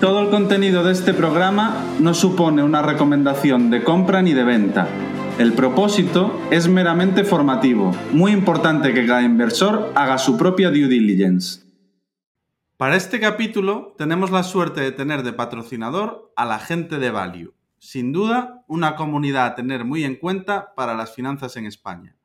[0.00, 4.88] Todo el contenido de este programa no supone una recomendación de compra ni de venta.
[5.38, 7.90] El propósito es meramente formativo.
[8.10, 11.66] Muy importante que cada inversor haga su propia due diligence.
[12.78, 17.52] Para este capítulo tenemos la suerte de tener de patrocinador a la gente de Value.
[17.78, 22.16] Sin duda, una comunidad a tener muy en cuenta para las finanzas en España.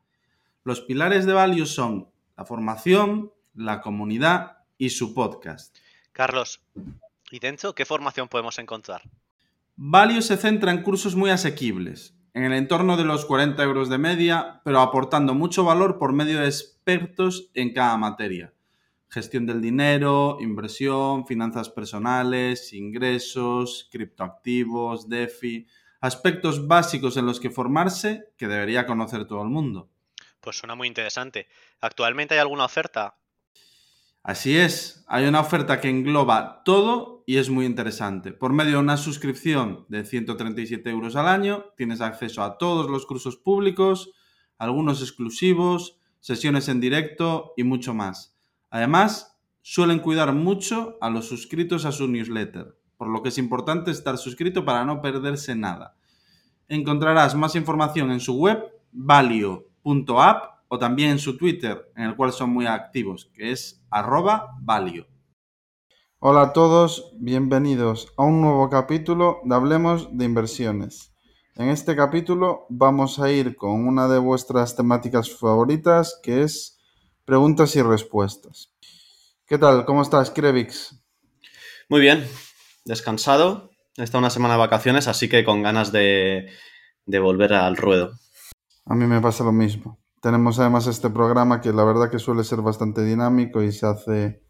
[0.64, 5.76] Los pilares de Value son la formación, la comunidad y su podcast.
[6.12, 6.62] Carlos,
[7.30, 9.02] ¿y dentro qué formación podemos encontrar?
[9.76, 13.98] Value se centra en cursos muy asequibles, en el entorno de los 40 euros de
[13.98, 18.52] media, pero aportando mucho valor por medio de expertos en cada materia
[19.08, 25.66] gestión del dinero, inversión, finanzas personales, ingresos, criptoactivos, DeFi,
[26.00, 29.88] aspectos básicos en los que formarse que debería conocer todo el mundo.
[30.40, 31.48] Pues suena muy interesante.
[31.80, 33.16] ¿Actualmente hay alguna oferta?
[34.22, 38.32] Así es, hay una oferta que engloba todo y es muy interesante.
[38.32, 43.04] Por medio de una suscripción de 137 euros al año, tienes acceso a todos los
[43.04, 44.12] cursos públicos,
[44.58, 48.38] algunos exclusivos, sesiones en directo y mucho más.
[48.70, 53.90] Además, suelen cuidar mucho a los suscritos a su newsletter, por lo que es importante
[53.90, 55.96] estar suscrito para no perderse nada.
[56.68, 62.32] Encontrarás más información en su web valio.app o también en su Twitter, en el cual
[62.32, 65.08] son muy activos, que es arroba valio.
[66.28, 71.12] Hola a todos, bienvenidos a un nuevo capítulo de Hablemos de Inversiones.
[71.54, 76.80] En este capítulo vamos a ir con una de vuestras temáticas favoritas, que es
[77.24, 78.72] Preguntas y respuestas.
[79.46, 79.84] ¿Qué tal?
[79.84, 81.00] ¿Cómo estás, Krevix?
[81.88, 82.26] Muy bien,
[82.84, 83.70] descansado.
[83.96, 86.50] He estado una semana de vacaciones, así que con ganas de,
[87.06, 88.14] volver al ruedo.
[88.84, 90.00] A mí me pasa lo mismo.
[90.20, 94.42] Tenemos además este programa que la verdad que suele ser bastante dinámico y se hace,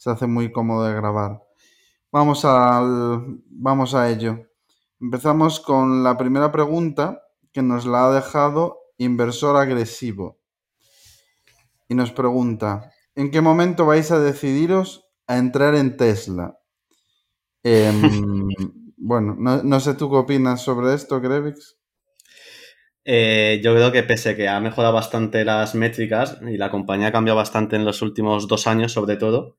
[0.00, 1.42] se hace muy cómodo de grabar.
[2.10, 4.46] Vamos, al, vamos a ello.
[4.98, 7.22] Empezamos con la primera pregunta
[7.52, 10.40] que nos la ha dejado Inversor Agresivo
[11.86, 16.58] y nos pregunta, ¿en qué momento vais a decidiros a entrar en Tesla?
[17.62, 18.48] Em,
[18.96, 21.76] bueno, no, sé tú qué opinas sobre esto, Grevix.
[23.04, 27.08] Eh, yo creo que pese a que ha mejorado bastante las métricas y la compañía
[27.08, 29.58] ha cambiado bastante en los últimos dos años, sobre todo,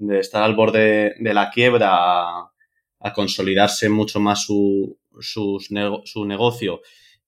[0.00, 6.82] de estar al borde de la quiebra a, consolidarse mucho más su, su negocio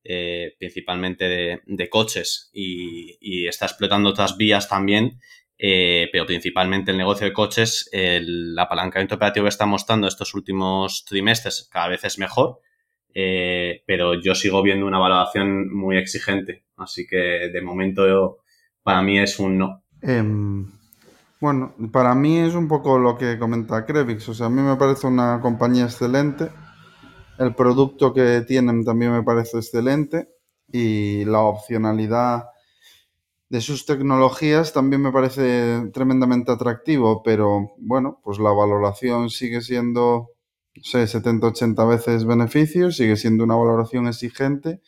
[0.05, 5.21] eh, principalmente de, coches y, está explotando otras vías también,
[5.57, 11.05] eh, pero principalmente el negocio de coches, el apalancamiento operativo que está mostrando estos últimos
[11.05, 12.59] trimestres cada vez es mejor,
[13.15, 18.39] eh, pero yo sigo viendo una valoración muy exigente, así que de momento
[18.83, 19.85] para mí es un no.
[20.03, 20.67] Em,
[21.43, 24.77] bueno, para mí es un poco lo que comenta Krevix, o sea, a mí me
[24.77, 26.51] parece una compañía excelente
[27.39, 30.29] el producto que tienen también me parece excelente
[30.71, 32.45] y la opcionalidad
[33.49, 40.31] de sus tecnologías también me parece tremendamente atractivo, pero bueno, pues la valoración sigue siendo,
[40.75, 44.81] no sé, 70-80 veces beneficios, sigue siendo una valoración exigente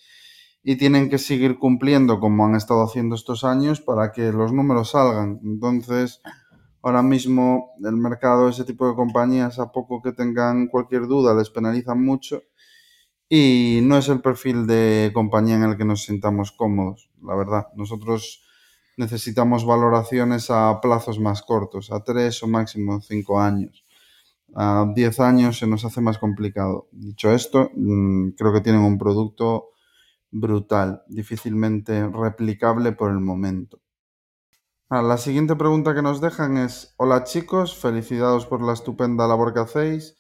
[0.63, 4.93] y tienen que seguir cumpliendo como han estado haciendo estos años para que los números
[4.93, 5.41] salgan.
[5.45, 6.23] Entonces,
[6.85, 11.51] ahora mismo el mercado, ese tipo de compañías, a poco que tengan cualquier duda, les
[11.51, 12.43] penalizan mucho
[13.29, 17.67] y no es el perfil de compañía en el que nos sintamos cómodos, la verdad.
[17.77, 18.43] Nosotros
[18.97, 23.85] necesitamos valoraciones a plazos más cortos, a tres o máximo cinco años.
[24.55, 26.89] A diez años se nos hace más complicado.
[26.93, 29.71] Dicho esto, mm, creo que tienen un producto
[30.33, 33.81] brutal, difícilmente replicable por el momento.
[34.91, 39.55] Ah, la siguiente pregunta que nos dejan es, hola chicos, felicidades por la estupenda labor
[39.55, 40.17] que hacéis.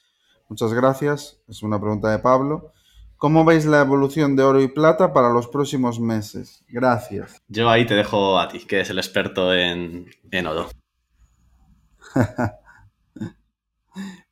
[0.49, 1.38] Muchas gracias.
[1.49, 2.72] Es una pregunta de Pablo.
[3.19, 6.64] ¿Cómo veis la evolución de oro y plata para los próximos meses?
[6.69, 7.37] Gracias.
[7.46, 10.08] Yo ahí te dejo a ti, que es el experto en,
[10.46, 10.70] oro.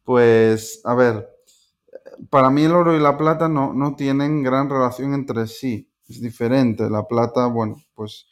[0.04, 1.28] pues, a ver,
[2.30, 5.90] para mí el oro y la plata no, no tienen gran relación entre sí.
[6.08, 6.88] Es diferente.
[6.88, 8.26] La plata, bueno, pues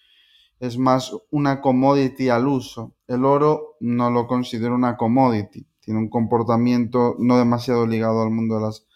[0.61, 2.95] es más una commodity al uso.
[3.09, 8.57] El oro no lo considero una commodity, tiene un comportamiento no demasiado ligado al mundo
[8.57, 8.87] de las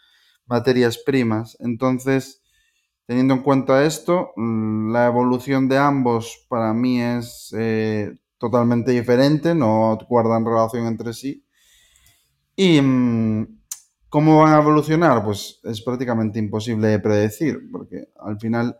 [0.47, 1.57] materias primas.
[1.61, 2.43] Entonces,
[3.07, 9.55] teniendo en cuenta esto, mm, la evolución de ambos para mí es eh, totalmente diferente,
[9.55, 11.47] no guardan relación entre sí.
[12.57, 13.61] Y mm,
[14.11, 18.77] cómo van a evolucionar, pues es prácticamente imposible de predecir, porque al final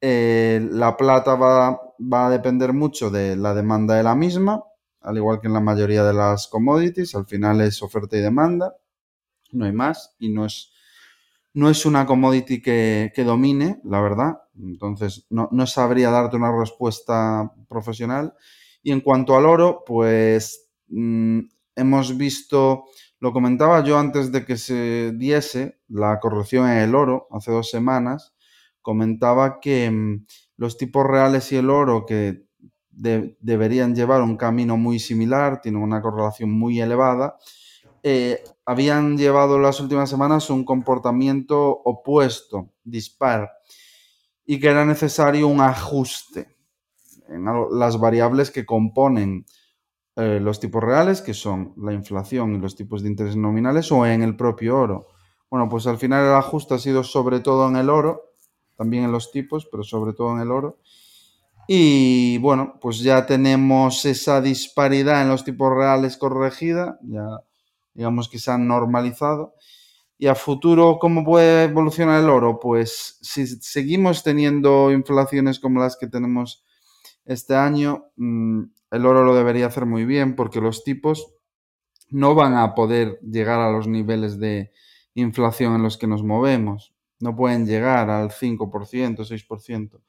[0.00, 4.64] eh, la plata va, va a depender mucho de la demanda de la misma,
[5.00, 8.76] al igual que en la mayoría de las commodities, al final es oferta y demanda,
[9.52, 10.72] no hay más, y no es
[11.52, 14.42] no es una commodity que, domine, la verdad.
[14.56, 18.34] Entonces, no, sabría darte una respuesta profesional.
[18.82, 21.40] Y en cuanto al oro, pues mm,
[21.76, 22.84] hemos visto,
[23.18, 27.68] lo comentaba yo antes de que se diese la corrección en el oro, hace dos
[27.70, 28.32] semanas,
[28.82, 32.44] comentaba que mm, los tipos reales y el oro que
[32.90, 37.36] deberían llevar un camino muy similar, tienen una correlación muy elevada,
[38.02, 43.50] eh, habían llevado las últimas semanas un comportamiento opuesto, dispar,
[44.44, 46.56] y que era necesario un ajuste
[47.28, 49.46] en las variables que componen
[50.16, 54.04] eh, los tipos reales, que son la inflación y los tipos de interés nominales, o
[54.04, 55.06] en el propio oro.
[55.50, 58.29] Bueno, pues al final el ajuste ha sido sobre todo en el oro,
[58.80, 60.78] también en los tipos, pero sobre todo en el oro.
[61.68, 67.26] Y bueno, pues ya tenemos esa disparidad en los tipos reales corregida, ya
[67.92, 69.54] digamos que se han normalizado.
[70.16, 72.58] Y a futuro, ¿cómo puede evolucionar el oro?
[72.58, 76.64] Pues si seguimos teniendo inflaciones como las que tenemos
[77.26, 78.62] este año, mm,
[78.92, 81.34] el oro lo debería hacer muy bien porque los tipos
[82.08, 84.72] no van a poder llegar a los niveles de
[85.12, 86.94] inflación en los que nos movemos.
[87.20, 90.00] No pueden llegar al 5%, 6%,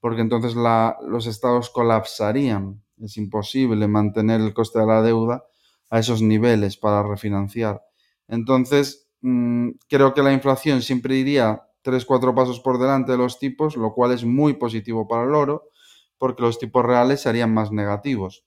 [0.00, 2.82] porque entonces los estados colapsarían.
[3.00, 5.44] Es imposible mantener el coste de la deuda
[5.90, 7.82] a esos niveles para refinanciar.
[8.26, 13.76] Entonces, mm, creo que la inflación siempre iría 3-4 pasos por delante de los tipos,
[13.76, 15.70] lo cual es muy positivo para el oro,
[16.18, 18.44] porque los tipos reales serían más negativos.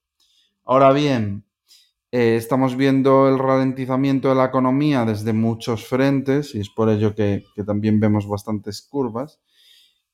[0.63, 1.45] Ahora bien,
[2.11, 7.15] eh, estamos viendo el ralentizamiento de la economía desde muchos frentes y es por ello
[7.15, 9.39] que, también vemos bastantes curvas.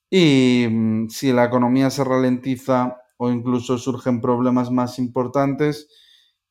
[0.10, 5.90] Y mm, si la economía se ralentiza o incluso surgen problemas más importantes,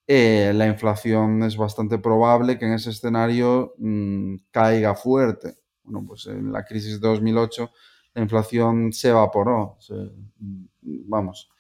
[0.09, 5.59] eh, la inflación es bastante probable que en ese escenario mm, caiga fuerte.
[5.85, 7.71] Bueno, pues en la crisis de 2008
[8.15, 9.79] la inflación se evaporó,
[10.41, 10.65] mm,
[11.09, 11.51] vamos,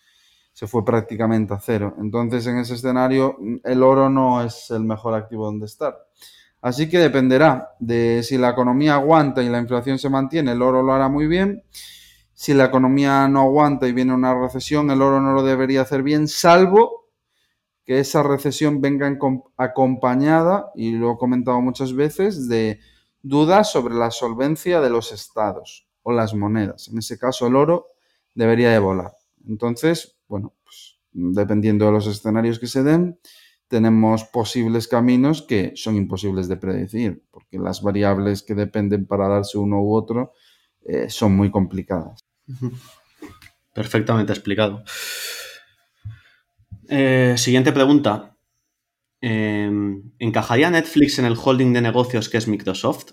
[0.56, 1.94] se fue prácticamente a cero.
[1.98, 5.94] Entonces en ese escenario el oro no es el mejor activo donde estar.
[6.62, 10.82] Así que dependerá de si la economía aguanta y la inflación se mantiene, el oro
[10.82, 11.62] lo hará muy bien.
[12.32, 16.02] Si la economía no aguanta y viene una recesión, el oro no lo debería hacer
[16.02, 17.10] bien, salvo
[17.84, 19.14] que esa recesión venga
[19.58, 22.80] acompañada, y lo he comentado muchas veces, de
[23.20, 26.88] dudas sobre la solvencia de los estados o las monedas.
[26.88, 27.88] En ese caso, el oro
[28.34, 29.12] debería de volar.
[29.46, 33.18] Entonces, bueno, pues, dependiendo de los escenarios que se den,
[33.68, 39.58] tenemos posibles caminos que son imposibles de predecir, porque las variables que dependen para darse
[39.58, 40.32] uno u otro
[40.84, 42.24] eh, son muy complicadas.
[43.74, 44.84] Perfectamente explicado.
[46.88, 48.36] Eh, siguiente pregunta.
[49.20, 53.12] Em, ¿Encajaría Netflix en el holding de negocios que es Microsoft?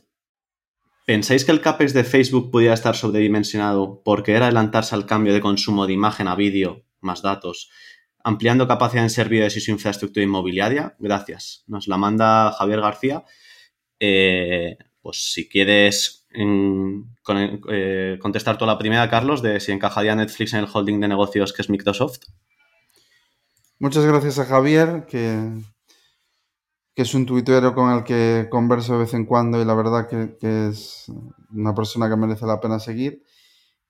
[1.06, 5.42] ¿Pensáis que el CAPEX de Facebook pudiera estar sobredimensionado por querer adelantarse al cambio de
[5.42, 7.70] consumo de imagen a vídeo, más datos,
[8.24, 10.96] ampliando capacidad en servidores y su infraestructura inmobiliaria?
[11.00, 11.64] Gracias.
[11.68, 13.24] Nos la manda Javier García.
[14.00, 20.60] Eh, pues si quieres eh, contestar toda la primera, Carlos, de si encajaría Netflix en
[20.60, 22.20] el holding de negocios que es Microsoft.
[23.80, 25.52] Muchas gracias a Javier, que,
[26.96, 30.08] que es un tuitero con el que converso de vez en cuando y la verdad
[30.08, 31.12] que, es
[31.52, 33.24] una persona que merece la pena seguir.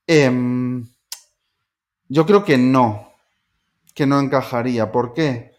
[0.08, 0.84] Em,
[2.14, 3.10] yo creo que no,
[3.96, 4.92] que no encajaría.
[4.92, 5.54] ¿Por qué?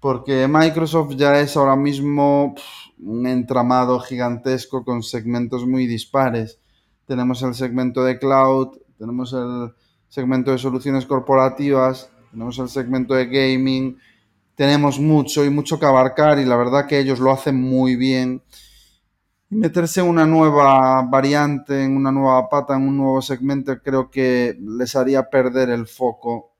[0.00, 2.56] Porque Microsoft ya es ahora mismo
[2.98, 6.58] un entramado gigantesco con segmentos muy dispares.
[7.06, 9.72] Tenemos el segmento de cloud, tenemos el
[10.08, 13.96] segmento de soluciones corporativas, tenemos el segmento de gaming,
[14.56, 18.42] tenemos mucho y mucho que abarcar y la verdad que ellos lo hacen muy bien.
[19.50, 24.58] Meterse en una nueva variante, en una nueva pata, en un nuevo segmento, creo que
[24.60, 26.54] les haría perder el foco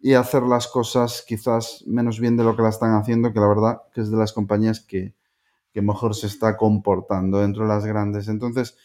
[0.00, 3.48] y hacer las cosas quizás menos bien de lo que la están haciendo, que la
[3.48, 5.14] verdad que es de las compañías que,
[5.72, 8.28] que mejor se está comportando dentro de las grandes.
[8.28, 8.76] Entonces,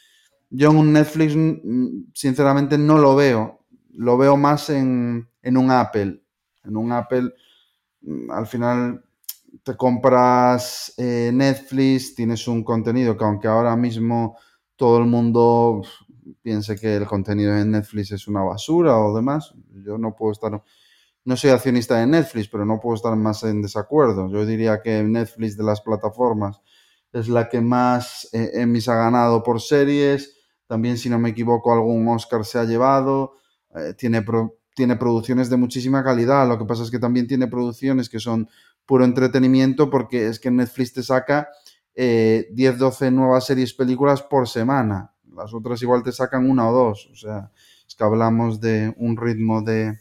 [0.50, 3.60] yo en un Netflix, mm, sinceramente, no lo veo.
[3.94, 6.22] Lo veo más en, en un Apple.
[6.64, 7.34] En un Apple,
[8.02, 9.04] mm, al final,
[9.63, 14.38] te compras eh, Netflix, tienes un contenido que aunque ahora mismo
[14.75, 15.84] todo el mundo
[16.41, 19.53] piense que el contenido en Netflix es una basura o demás,
[19.86, 20.63] yo no puedo estar,
[21.25, 24.30] no soy accionista de Netflix, pero no puedo estar más en desacuerdo.
[24.32, 26.62] Yo diría que Netflix de las plataformas
[27.13, 31.74] es la que más eh, Emmys ha ganado por series, también si no me equivoco
[31.74, 33.34] algún Oscar se ha llevado,
[33.75, 34.25] eh, tiene,
[34.74, 38.48] tiene producciones de muchísima calidad, lo que pasa es que también tiene producciones que son
[38.86, 41.50] puro entretenimiento porque es que Netflix te saca
[41.96, 45.14] 10, eh, 12 nuevas series, películas por semana.
[45.36, 47.10] Las otras igual te sacan una o dos.
[47.12, 47.52] O sea,
[47.88, 50.00] es que hablamos de un ritmo de,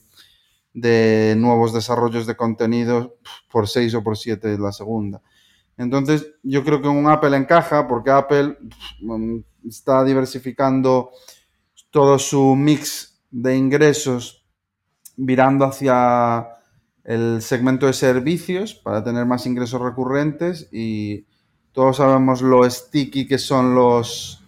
[0.73, 3.17] de nuevos desarrollos de contenido
[3.51, 5.23] por 6 o por 7 la segunda.
[5.77, 8.59] Entonces, yo creo que un Apple encaja porque Apple
[9.01, 11.11] mm, está diversificando
[11.91, 14.47] todo su mix de ingresos
[15.17, 16.60] virando hacia
[17.11, 21.27] el segmento de servicios para tener más ingresos recurrentes y
[21.73, 24.45] todos sabemos lo sticky que son los,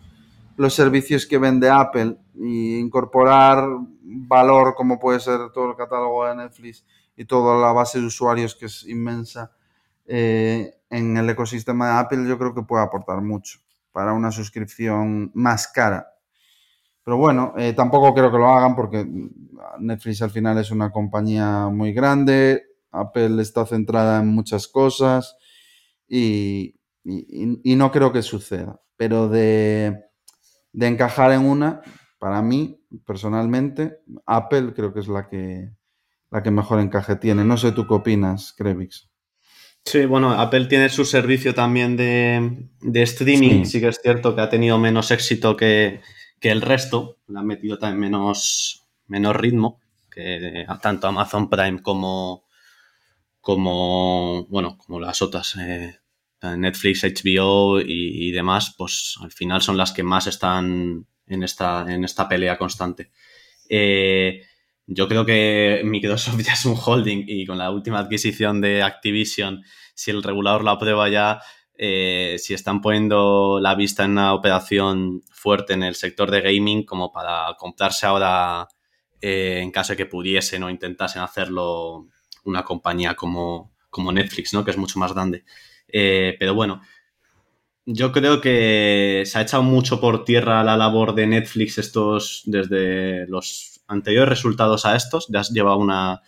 [0.57, 3.66] los servicios que vende Apple y incorporar
[4.04, 6.85] valor como puede ser todo el catálogo de Netflix
[7.16, 9.50] y toda la base de usuarios que es inmensa
[10.07, 13.59] eh, en el ecosistema de Apple yo creo que puede aportar mucho
[13.90, 16.12] para una suscripción más cara.
[17.04, 19.04] Pero bueno, eh, tampoco creo que lo hagan porque
[19.80, 25.37] Netflix al final es una compañía muy grande, Apple está centrada en muchas cosas
[26.09, 28.80] y, no creo que suceda.
[28.97, 30.04] Pero de,
[30.73, 31.80] encajar en una,
[32.18, 35.71] para mí, personalmente, Apple creo que es la que,
[36.30, 37.44] la que mejor encaje tiene.
[37.44, 39.11] No sé tú qué opinas, Krevix.
[39.85, 42.68] Sí, bueno, Apple tiene su servicio también de,
[43.02, 43.64] streaming.
[43.64, 43.80] Sí.
[43.80, 46.00] que es cierto que ha tenido menos éxito que,
[46.51, 47.19] el resto.
[47.29, 49.81] Le han metido también menos, menos ritmo
[50.13, 52.45] que tanto Amazon Prime como,
[53.41, 55.99] como bueno, como las otras, eh,
[56.43, 62.05] Netflix, HBO y, demás, pues al final son las que más están en esta, en
[62.05, 63.13] esta pelea constante.
[63.69, 64.43] Eh,
[64.87, 69.63] yo creo que Microsoft ya es un holding y con la última adquisición de Activision,
[69.95, 71.41] si el regulador la aprueba ya,
[71.85, 76.85] eh, si están poniendo la vista en una operación fuerte en el sector de gaming
[76.85, 78.69] como para comprarse ahora
[79.21, 82.07] eh, en caso de que pudiesen o intentasen hacerlo
[82.45, 84.65] una compañía como, como Netflix, ¿no?
[84.65, 85.43] Que es mucho más grande.
[85.89, 86.83] Eh, pero bueno,
[87.85, 93.27] yo creo que se ha echado mucho por tierra la labor de Netflix estos desde
[93.27, 95.27] los anteriores resultados a estos.
[95.31, 96.23] Ya lleva una,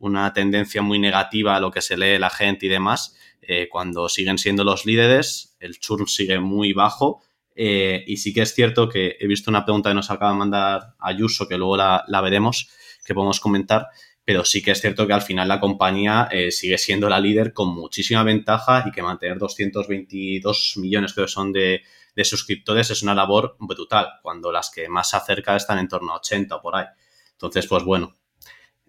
[0.00, 3.14] una tendencia muy negativa a lo que se lee la gente y demás.
[3.42, 7.22] Eh, cuando siguen siendo los líderes, el churn sigue muy bajo.
[7.54, 10.38] Eh, y sí que es cierto que he visto una pregunta que nos acaba de
[10.38, 12.70] mandar Ayuso, que luego la, veremos,
[13.04, 13.88] que podemos comentar,
[14.24, 17.52] pero sí que es cierto que al final la compañía eh, sigue siendo la líder
[17.52, 21.82] con muchísima ventaja y que mantener 222 millones que son de,
[22.22, 26.16] suscriptores es una labor brutal, cuando las que más se acerca están en torno a
[26.16, 26.84] 80 o por ahí.
[27.32, 28.14] Entonces, pues bueno,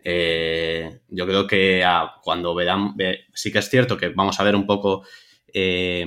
[0.03, 1.83] eh, yo creo que
[2.23, 2.95] cuando verán,
[3.33, 5.03] sí que es cierto que vamos a ver un poco
[5.53, 6.05] eh,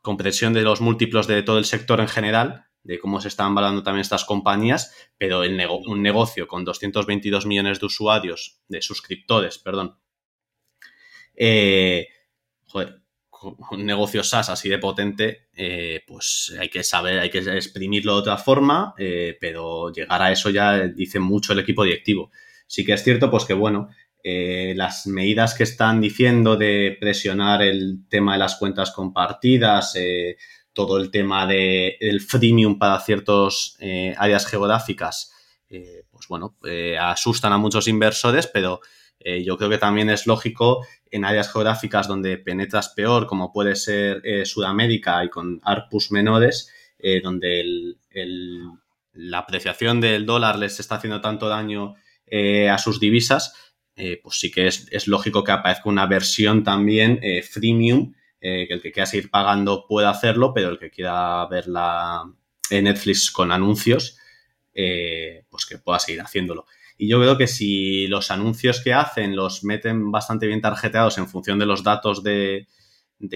[0.00, 3.82] compresión de los múltiplos de todo el sector en general, de cómo se están valorando
[3.82, 9.98] también estas compañías, pero el un negocio con 222 millones de usuarios, de suscriptores, perdón,
[11.34, 12.08] eh,
[12.66, 13.02] joder,
[13.70, 15.48] un negocio SaaS así de potente,
[16.06, 18.94] pues hay que saber, hay que exprimirlo de otra forma,
[19.38, 22.30] pero llegar a eso ya dice mucho el equipo directivo.
[22.66, 23.88] Sí que es cierto, pues que bueno,
[24.24, 29.94] las medidas que están diciendo de presionar el tema de las cuentas compartidas,
[30.76, 35.32] todo el tema de, del freemium para ciertas eh, áreas geográficas,
[35.70, 38.80] eh, pues bueno, eh, asustan a muchos inversores, pero
[39.18, 44.22] yo creo que también es lógico en áreas geográficas donde penetras peor, como puede ser
[44.46, 46.70] Sudamérica y con ARPUs menores,
[47.24, 47.96] donde
[49.14, 51.96] la apreciación del dólar les está haciendo tanto daño
[52.32, 53.54] a sus divisas,
[53.94, 58.12] pues sí que es, es, lógico que aparezca una versión también freemium
[58.48, 62.22] eh, que el que quiera seguir pagando pueda hacerlo, pero el que quiera ver la
[62.70, 64.18] Netflix con anuncios,
[64.74, 66.66] eh, pues que pueda seguir haciéndolo.
[66.98, 71.28] Y yo creo que si los anuncios que hacen los meten bastante bien tarjeteados en
[71.28, 72.68] función de los datos de,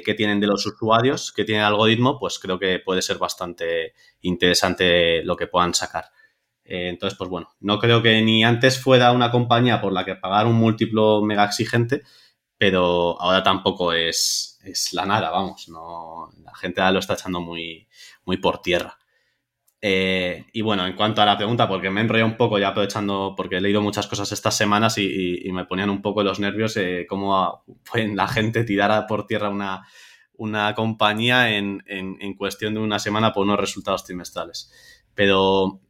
[0.05, 3.95] que tienen de los usuarios, que tiene el algoritmo, pues creo que puede ser bastante
[4.21, 6.11] interesante lo que puedan sacar.
[6.71, 10.15] Eh, entonces, pues bueno, no creo que ni antes fuera una compañía por la que
[10.15, 12.03] pagar un múltiplo mega exigente,
[12.57, 14.61] pero ahora tampoco es,
[14.93, 17.89] la nada, vamos, no, la gente lo está echando muy,
[18.25, 18.97] muy por tierra.
[19.83, 22.69] Eh, y bueno, en cuanto a la pregunta, porque me he enrollado un poco ya
[22.69, 26.77] aprovechando, porque he leído muchas cosas estas semanas y, me ponían un poco los nervios
[26.77, 29.89] eh, cómo la gente tirar por tierra una,
[30.35, 34.71] una compañía en, en, cuestión de una semana por unos resultados trimestrales.
[35.15, 35.81] Pero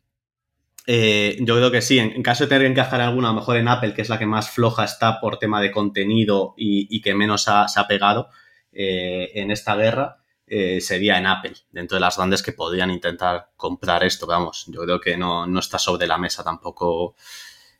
[0.86, 3.56] eh, yo creo que sí, en, caso de tener que encajar alguna, a lo mejor
[3.56, 7.14] en Apple, que es la que más floja está por tema de contenido y, que
[7.14, 8.28] menos se ha pegado
[8.72, 10.20] en esta guerra,
[10.52, 14.26] eh, sería en Apple, dentro de las grandes que podrían intentar comprar esto.
[14.26, 17.14] Vamos, yo creo que no, está sobre la mesa tampoco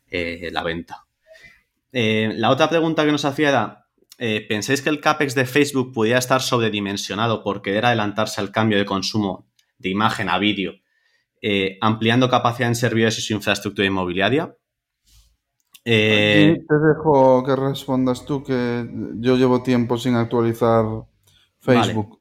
[0.08, 1.04] eh, la venta.
[1.92, 3.86] Eh, la otra pregunta que nos hacía era,
[4.48, 8.84] ¿pensáis que el CAPEX de Facebook podría estar sobredimensionado por querer adelantarse al cambio de
[8.84, 10.79] consumo de imagen a vídeo,
[11.80, 14.54] ampliando capacidad en servidores y su infraestructura inmobiliaria?
[15.82, 20.84] te dejo que respondas tú, que yo llevo tiempo sin actualizar
[21.60, 22.20] Facebook.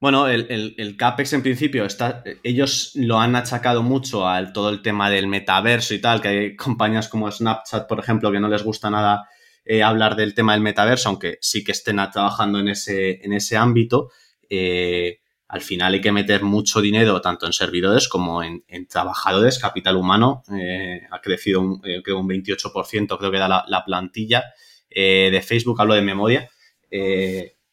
[0.00, 5.10] Bueno, el, CAPEX en principio, está, ellos lo han achacado mucho al todo el tema
[5.10, 8.88] del metaverso y tal, que hay compañías como Snapchat, por ejemplo, que no les gusta
[8.88, 9.28] nada
[9.62, 13.58] eh, hablar del tema del metaverso, aunque sí que estén trabajando en ese, en ese
[13.58, 14.10] ámbito.
[14.48, 15.19] Eh,
[15.50, 19.58] al final hay que meter mucho dinero tanto en servidores como en, trabajadores.
[19.58, 24.44] Capital humano eh, ha crecido un, creo un 28%, creo que da la, plantilla
[24.88, 26.48] de Facebook, hablo de memoria.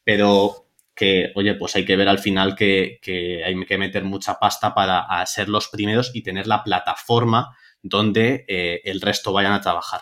[0.04, 0.68] pero
[0.98, 3.00] que, oye, pues hay que ver al final que,
[3.46, 8.82] hay que meter mucha pasta para ser los primeros y tener la plataforma donde eh,
[8.84, 10.02] el resto vayan a trabajar.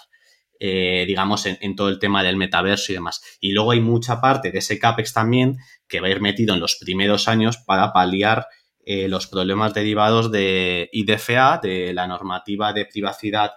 [0.58, 3.22] Eh, digamos, en, todo el tema del metaverso y demás.
[3.42, 5.58] Y luego hay mucha parte de ese CAPEX también
[5.88, 8.48] que va a ir metido en los primeros años para paliar
[8.86, 13.52] eh, los problemas derivados de IDFA, de la normativa de privacidad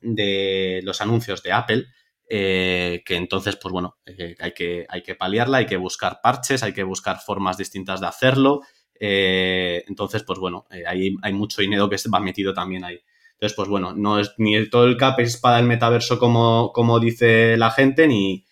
[0.00, 1.84] de los anuncios de Apple,
[2.30, 3.98] eh, que entonces, pues bueno,
[4.38, 8.06] hay, que, hay que paliarla, hay que buscar parches, hay que buscar formas distintas de
[8.06, 8.62] hacerlo.
[8.98, 12.98] Entonces, pues bueno, hay, hay mucho dinero que va metido también ahí.
[13.44, 16.98] Entonces, pues bueno, no es ni todo el CAP es para el metaverso como, como
[16.98, 18.46] dice la gente, ni,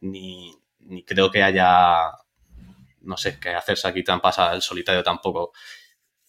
[0.00, 0.54] ni,
[1.04, 2.12] creo que haya,
[3.02, 5.52] no sé, que hacerse aquí trampas al solitario tampoco.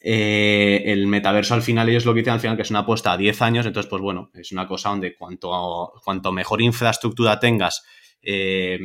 [0.02, 3.14] Eh, el metaverso al final ellos lo que dicen al final que es una apuesta
[3.14, 7.86] a 10 años, entonces pues bueno, es una cosa donde cuanto, cuanto mejor infraestructura tengas,
[8.22, 8.80] eh,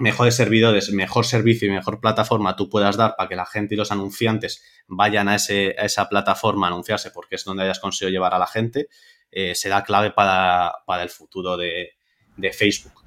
[0.00, 3.78] mejores servidores, mejor servicio y mejor plataforma tú puedas dar para que la gente y
[3.78, 8.12] los anunciantes vayan a, ese, a esa plataforma a anunciarse porque es donde hayas conseguido
[8.12, 8.88] llevar a la gente,
[9.30, 11.90] eh, será clave para, el futuro de,
[12.36, 13.04] de, Facebook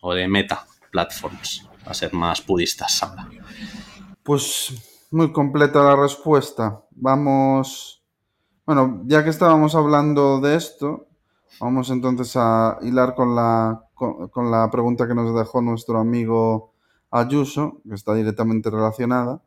[0.00, 3.28] o de Meta Platforms, a ser más pudistas ahora.
[4.22, 4.72] Pues
[5.10, 6.82] muy completa la respuesta.
[6.92, 8.02] Vamos,
[8.64, 11.08] bueno, ya que estábamos hablando de esto,
[11.60, 16.72] vamos entonces a hilar con la, con, la pregunta que nos dejó nuestro amigo
[17.10, 19.40] Ayuso, que está directamente relacionada.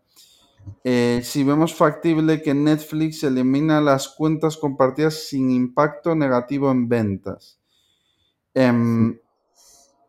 [0.83, 7.59] Eh, si vemos factible que Netflix elimina las cuentas compartidas sin impacto negativo en ventas.
[8.53, 9.17] Em,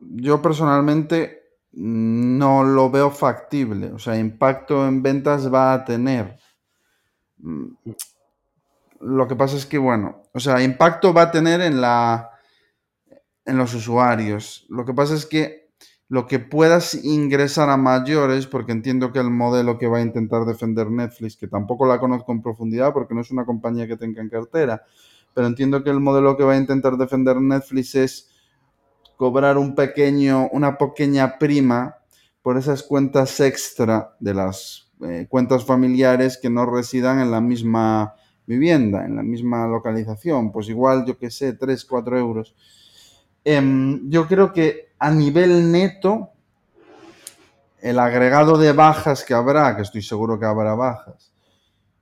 [0.01, 1.39] yo personalmente
[1.73, 3.93] no lo veo factible.
[3.93, 6.39] O sea, impacto en ventas va a tener.
[7.39, 7.67] Mm,
[9.01, 12.31] lo que pasa es que, bueno, o sea, impacto va a tener en la
[13.49, 14.67] en los usuarios.
[14.69, 15.69] Lo que pasa es que
[16.09, 20.45] lo que puedas ingresar a mayores, porque entiendo que el modelo que va a intentar
[20.45, 24.23] defender Netflix, que tampoco la conozco en profundidad porque no es una compañía que tenga
[24.23, 24.85] en cartera,
[25.35, 28.31] pero entiendo que el modelo que va a intentar defender Netflix es
[29.17, 31.97] cobrar un pequeño, una pequeña prima
[32.43, 38.15] por esas cuentas extra de las eh, cuentas familiares que no residan en la misma
[38.47, 40.53] vivienda, en la misma localización.
[40.53, 42.55] Pues igual, yo que sé, 3, 4 euros.
[43.45, 46.31] Em, yo creo que a nivel neto,
[47.81, 51.33] el agregado de bajas que habrá, que estoy seguro que habrá bajas,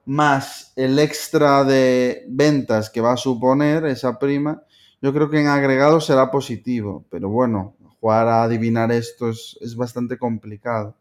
[0.06, 4.62] más el extra de ventas que va a suponer esa prima,
[5.02, 10.16] yo creo que en agregado será positivo, pero bueno, jugar a adivinar esto es, bastante
[10.16, 10.96] complicado.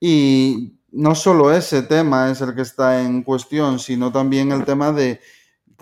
[0.00, 4.90] Y no solo ese tema es el que está en cuestión, sino también el tema
[4.92, 5.20] de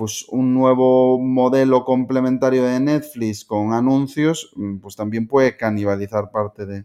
[0.03, 6.67] pues un nuevo modelo complementario de Netflix con anuncios, mm, pues también puede canibalizar parte
[6.67, 6.85] de,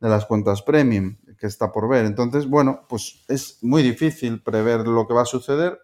[0.00, 2.04] las cuentas premium que está por ver.
[2.04, 5.78] Entonces, bueno, pues es muy difícil prever lo que va a suceder.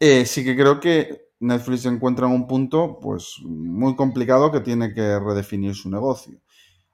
[0.00, 4.60] Eh, sí que creo que Netflix se encuentra en un punto pues muy complicado que
[4.60, 6.40] tiene que redefinir su negocio.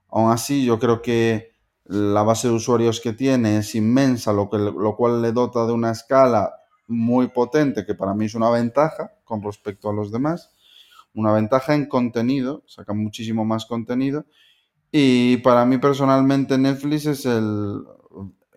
[0.08, 1.52] Aún así, yo creo que
[1.84, 5.72] la base de usuarios que tiene es inmensa, lo, que, lo cual le dota de
[5.72, 10.50] una escala muy potente, que para mí es una ventaja con respecto a los demás.
[11.14, 14.26] Una ventaja en contenido, saca muchísimo más contenido.
[14.90, 17.82] Y para mí personalmente Netflix es el,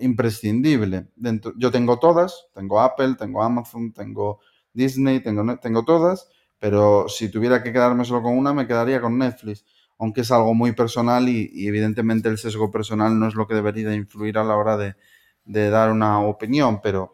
[0.02, 1.08] imprescindible.
[1.16, 4.40] Dentro, yo tengo todas, tengo Apple, tengo Amazon, tengo
[4.74, 9.18] Disney, tengo, tengo todas, pero si tuviera que quedarme solo con una, me quedaría con
[9.18, 9.66] Netflix,
[10.00, 13.94] aunque es algo muy personal y, evidentemente el sesgo personal no es lo que debería
[13.94, 14.96] influir a la hora de,
[15.46, 17.14] de dar una opinión, pero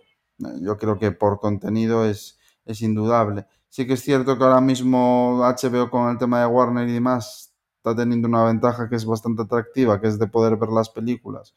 [0.62, 3.46] yo creo que por contenido es, es indudable.
[3.70, 7.54] Sí que es cierto que ahora mismo HBO con el tema de Warner y demás
[7.78, 11.54] está teniendo una ventaja que es bastante atractiva, que es de poder ver las películas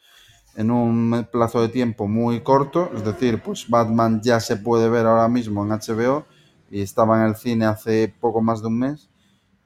[0.56, 5.06] en un plazo de tiempo muy corto, es decir, pues Batman ya se puede ver
[5.06, 6.24] ahora mismo en HBO
[6.70, 9.08] y estaba en el cine hace poco más de un mes.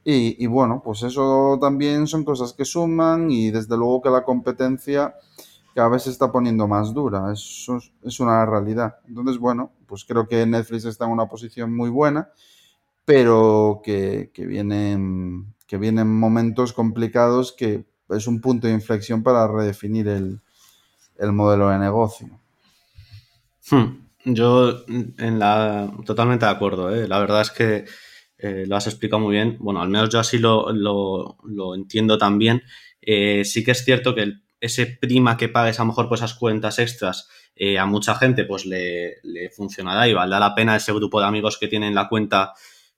[0.07, 4.23] Y, y, bueno, pues eso también son cosas que suman y desde luego que la
[4.23, 5.15] competencia
[5.75, 8.97] cada vez se está poniendo más dura, eso es una realidad.
[9.07, 12.31] Entonces, bueno, pues creo que Netflix está en una posición muy buena,
[13.05, 19.49] pero que, que vienen, que vienen momentos complicados que es un punto de inflexión para
[19.49, 20.41] redefinir el,
[21.19, 22.29] el modelo de negocio.
[23.71, 24.05] Hmm.
[24.27, 26.95] Yo en la totalmente de acuerdo.
[26.95, 27.07] ¿eh?
[27.07, 27.85] La verdad es que
[28.39, 29.59] eh, lo has explicado muy bien.
[29.61, 32.63] Bueno, al menos yo así lo, lo, entiendo también.
[33.03, 34.33] Eh, sí que es cierto que
[34.65, 37.29] ese prima que pagues a lo mejor por esas cuentas extras
[37.79, 41.57] a mucha gente pues le, le, funcionará y valdrá la pena ese grupo de amigos
[41.57, 42.53] que tienen la cuenta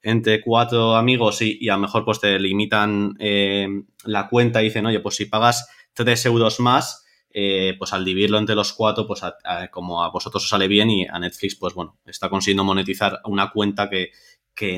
[0.07, 5.01] entre cuatro amigos y, a lo mejor pues te limitan la cuenta y dicen, oye,
[5.01, 9.23] pues si pagas tres euros más, eh, pues al dividirlo entre los cuatro, pues
[9.73, 13.51] como a vosotros os sale bien y a Netflix, pues bueno, está consiguiendo monetizar una
[13.51, 14.13] cuenta que,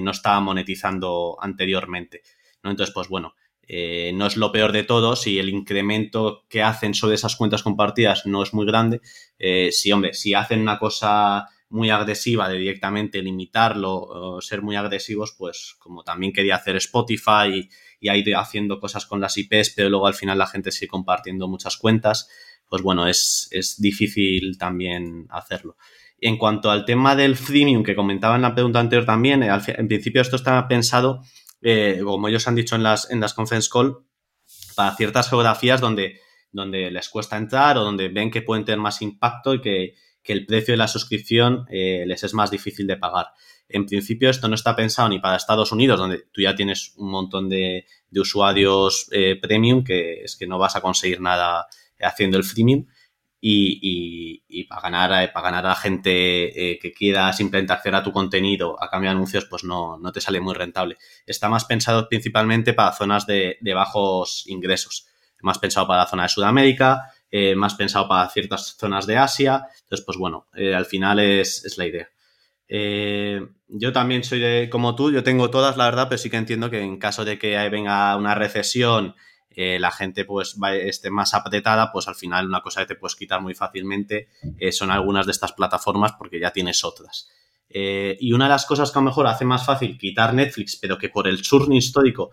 [0.01, 2.23] no estaba monetizando anteriormente.
[2.63, 2.71] ¿no?
[2.71, 3.35] Entonces, pues bueno,
[3.69, 7.63] eh, no es lo peor de todo si el incremento que hacen sobre esas cuentas
[7.63, 9.01] compartidas no es muy grande.
[9.39, 14.77] Eh, si, hombre, si hacen una cosa muy agresiva de directamente limitarlo o ser muy
[14.77, 17.69] agresivos, pues como también quería hacer Spotify
[18.01, 20.89] y, ha ido haciendo cosas con las IPs, pero luego al final la gente sigue
[20.89, 22.29] compartiendo muchas cuentas
[22.69, 25.77] pues bueno, es, difícil también hacerlo.
[26.21, 29.89] En cuanto al tema del freemium que comentaba en la pregunta anterior también, eh, en
[29.89, 31.23] principio esto está pensado,
[31.63, 33.99] eh, como ellos han dicho en las, en las conference call,
[34.75, 36.21] para ciertas geografías donde,
[36.53, 39.95] donde les cuesta entrar o donde ven que pueden tener más impacto y que,
[40.25, 43.29] el precio de la suscripción eh, les es más difícil de pagar.
[43.67, 47.11] En principio esto no está pensado ni para Estados Unidos, donde tú ya tienes un
[47.11, 49.09] montón de, usuarios
[49.41, 51.67] premium, que es que no vas a conseguir nada
[51.99, 52.85] haciendo el freemium
[53.41, 58.83] y, para, ganar, para ganar a gente eh, que quiera simplemente acceder a tu contenido
[58.83, 60.97] a cambio de anuncios, pues no, no te sale muy rentable.
[61.27, 65.07] Está más pensado principalmente para zonas de, bajos ingresos.
[65.41, 69.69] Más pensado para la zona de Sudamérica, eh, más pensado para ciertas zonas de Asia.
[69.83, 72.09] Entonces, pues bueno, eh, al final es, la idea.
[73.69, 76.81] yo también soy como tú, yo tengo todas, la verdad, pero sí que entiendo que
[76.81, 79.15] en caso de que venga una recesión
[79.51, 83.17] eh, la gente pues esté más apretada, pues al final una cosa que te puedes
[83.17, 87.29] quitar muy fácilmente eh, son algunas de estas plataformas porque ya tienes otras.
[87.69, 90.77] Eh, y una de las cosas que a lo mejor hace más fácil quitar Netflix,
[90.77, 92.31] pero que por el churn histórico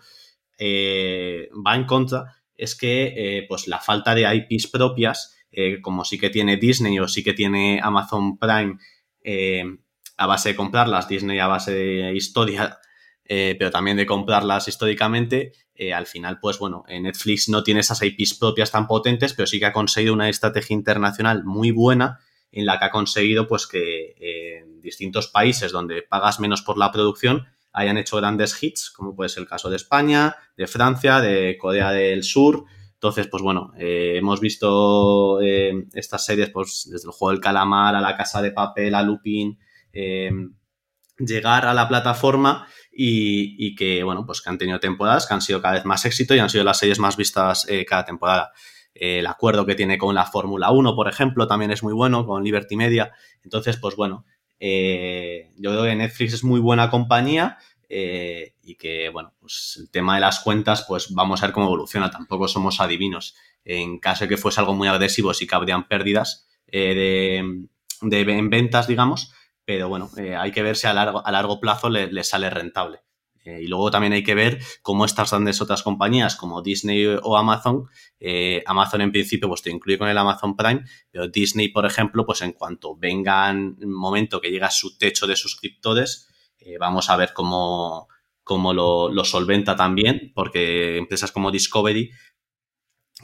[0.58, 5.36] va en contra, es que pues la falta de IPs propias,
[5.82, 8.78] como sí que tiene Disney o sí que tiene Amazon Prime
[10.16, 12.78] a base de comprarlas, Disney a base de historia,
[13.28, 18.34] pero también de comprarlas históricamente, eh, al final, pues bueno, Netflix no tiene esas IPs
[18.34, 22.18] propias tan potentes, pero sí que ha conseguido una estrategia internacional muy buena
[22.50, 26.78] en la que ha conseguido pues que eh, en distintos países donde pagas menos por
[26.78, 31.20] la producción hayan hecho grandes hits, como puede ser el caso de España, de Francia,
[31.20, 32.64] de Corea del Sur.
[32.94, 38.00] Entonces, pues bueno, eh, hemos visto estas series, pues desde el juego del calamar a
[38.00, 39.58] la casa de papel, a Lupin,
[41.18, 42.66] llegar a la plataforma
[42.98, 46.34] y, que, bueno, pues que han tenido temporadas que han sido cada vez más éxito
[46.34, 48.52] y han sido las series más vistas eh, cada temporada.
[48.94, 52.42] el acuerdo que tiene con la Fórmula 1, por ejemplo, también es muy bueno, con
[52.42, 53.12] Liberty Media.
[53.44, 54.24] Entonces, pues bueno,
[54.58, 57.58] eh, yo creo que Netflix es muy buena compañía
[57.90, 61.66] eh, y que, bueno, pues el tema de las cuentas, pues vamos a ver cómo
[61.66, 62.10] evoluciona.
[62.10, 63.36] Tampoco somos adivinos.
[63.64, 67.66] En caso de que fuese algo muy agresivo, sí que habrían pérdidas de,
[68.00, 69.32] de, en ventas, digamos,
[69.66, 73.00] pero bueno, eh, hay que ver si a largo, a largo plazo le, sale rentable.
[73.44, 77.36] Eh, y luego también hay que ver cómo estas grandes otras compañías como Disney o
[77.36, 81.84] Amazon, eh, Amazon en principio pues te incluye con el Amazon Prime, pero Disney, por
[81.84, 86.28] ejemplo, pues en cuanto venga un momento que llega su techo de suscriptores,
[86.80, 88.08] vamos a ver cómo,
[88.42, 92.10] cómo lo, solventa también, porque empresas como Discovery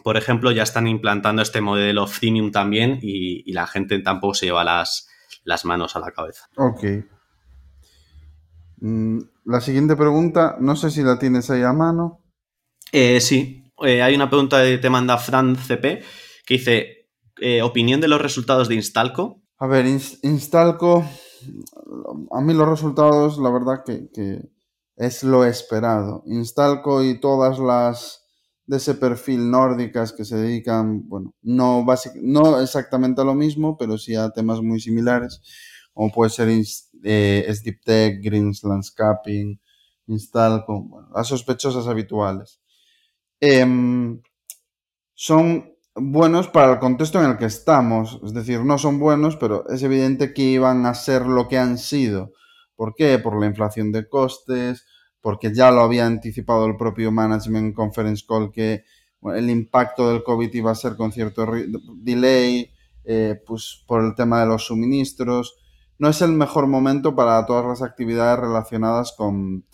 [0.04, 4.64] por ejemplo, ya están implantando este modelo freemium también y la gente tampoco se lleva
[4.64, 5.11] las,
[5.44, 6.48] las manos a la cabeza.
[6.56, 6.84] Ok.
[8.78, 12.20] Mm, la siguiente pregunta, no sé si la tienes ahí a mano.
[12.92, 16.02] Eh, sí, eh, hay una pregunta que te manda Fran CP
[16.44, 17.08] que dice,
[17.40, 19.42] eh, opinión de los resultados de Instalco.
[19.58, 21.04] A ver, Instalco,
[22.32, 24.40] a mí los resultados, la verdad que,
[24.96, 26.22] es lo esperado.
[26.26, 28.21] Instalco y todas las
[28.66, 31.84] de ese perfil nórdicas que se dedican, bueno, no,
[32.22, 35.40] no exactamente a lo mismo, pero sí a temas muy similares,
[35.92, 36.48] como puede ser
[37.02, 39.60] eh, Tech, Greens Landscaping,
[40.06, 42.60] Instalco, bueno, las sospechosas habituales.
[43.40, 44.20] Em,
[45.14, 48.20] son buenos para el contexto en el que estamos.
[48.24, 51.78] Es decir, no son buenos, pero es evidente que iban a ser lo que han
[51.78, 52.32] sido.
[52.76, 53.18] ¿Por qué?
[53.18, 54.86] Por la inflación de costes,
[55.22, 58.84] porque ya lo había anticipado el propio Management Conference Call que
[59.34, 61.46] el impacto del COVID iba a ser con cierto
[61.96, 62.70] delay,
[63.04, 65.56] eh, pues por el tema de los suministros.
[65.98, 69.64] No es el mejor momento para todas las actividades relacionadas con,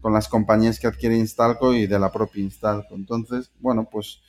[0.00, 2.94] con las compañías que adquiere Instalco y de la propia Instalco.
[2.94, 4.22] Entonces, bueno, pues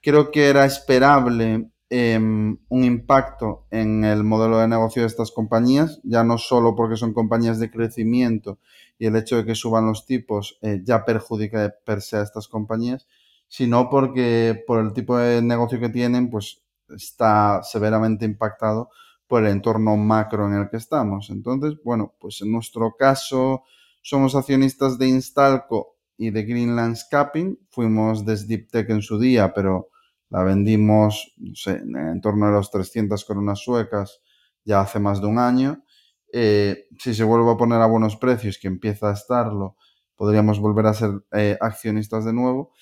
[0.00, 6.00] creo que era esperable em, un impacto en el modelo de negocio de estas compañías,
[6.04, 8.58] ya no solo porque son compañías de crecimiento
[8.98, 12.48] y el hecho de que suban los tipos eh, ya perjudica per se a estas
[12.48, 13.06] compañías,
[13.48, 18.90] sino porque por el tipo de negocio que tienen, pues está severamente impactado
[19.26, 21.30] por el entorno macro en el que estamos.
[21.30, 23.64] Entonces, bueno, pues en nuestro caso
[24.02, 27.58] somos accionistas de Instalco y de Green Landscaping.
[27.70, 29.89] Fuimos de Tech en su día, pero
[30.30, 34.22] la vendimos, no sé, en torno a los 300 coronas suecas
[34.64, 35.84] ya hace más de un año.
[36.32, 39.76] Eh, si se vuelve a poner a buenos precios, que empieza a estarlo,
[40.16, 42.72] podríamos volver a ser eh, accionistas de nuevo.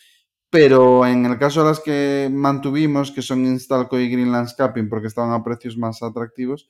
[0.50, 5.08] Pero en el caso de las que mantuvimos, que son Instalco y Green Landscaping, porque
[5.08, 6.68] estaban a precios más atractivos,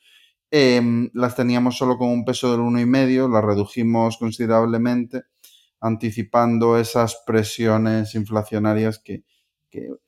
[0.51, 5.25] em, las teníamos solo con un peso del 1,5, las redujimos considerablemente
[5.81, 9.25] anticipando esas presiones inflacionarias que,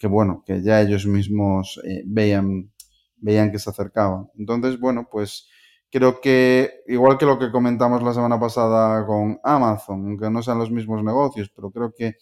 [0.09, 2.73] bueno, que ya ellos mismos eh, veían,
[3.17, 4.31] veían que se acercaban.
[4.39, 5.49] Entonces, bueno, pues
[5.91, 10.59] creo que, igual que lo que comentamos la semana pasada con Amazon, aunque no sean
[10.59, 12.17] los mismos negocios, pero creo que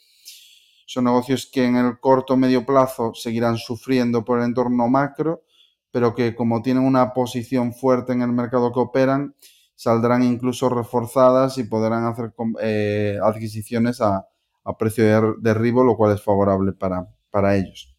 [0.87, 5.42] son negocios que en el corto o medio plazo seguirán sufriendo por el entorno macro,
[5.90, 9.35] pero que como tienen una posición fuerte en el mercado que operan,
[9.74, 14.27] saldrán incluso reforzadas y podrán hacer eh, adquisiciones a,
[14.79, 17.07] precio de derribo, lo cual es favorable para,
[17.38, 17.94] para ellos.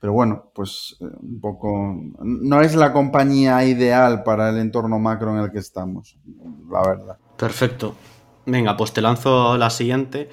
[0.00, 1.94] Pero bueno, pues eh, un poco...
[2.22, 6.18] No es la compañía ideal para el entorno macro en el que estamos,
[6.68, 7.18] la verdad.
[7.36, 7.94] Perfecto.
[8.44, 10.28] Venga, pues te lanzo la siguiente.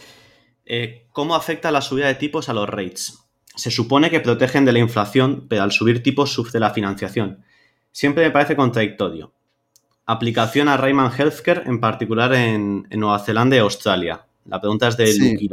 [0.65, 3.19] Eh, ¿Cómo afecta la subida de tipos a los rates?
[3.55, 7.43] Se supone que protegen de la inflación, pero al subir tipos sufre la financiación.
[7.91, 9.33] Siempre me parece contradictorio
[10.09, 14.25] aplicación a Rayman Healthcare, en particular en, Nueva Zelanda y Australia?
[14.45, 15.49] La pregunta es de sí.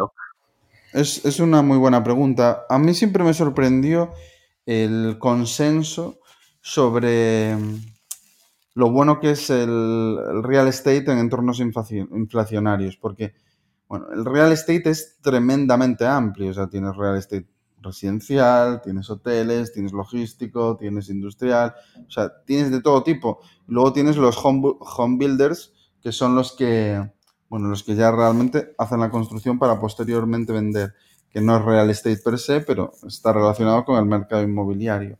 [0.96, 2.64] Es, una muy buena pregunta.
[2.70, 4.14] A mí siempre me sorprendió
[4.64, 6.20] el consenso
[6.62, 7.80] sobre mm,
[8.76, 13.34] lo bueno que es el, real estate en entornos inflacionarios, porque
[13.86, 17.46] bueno, el real estate es tremendamente amplio, o sea, tienes real estate
[17.82, 21.74] residencial, tienes hoteles, tienes logístico, tienes industrial,
[22.08, 23.40] o sea, tienes de todo tipo.
[23.66, 27.02] Luego tienes los home, builders, que son los que,
[27.48, 30.94] bueno, los que ya realmente hacen la construcción para posteriormente vender,
[31.30, 35.18] que no es real estate per se, pero está relacionado con el mercado inmobiliario.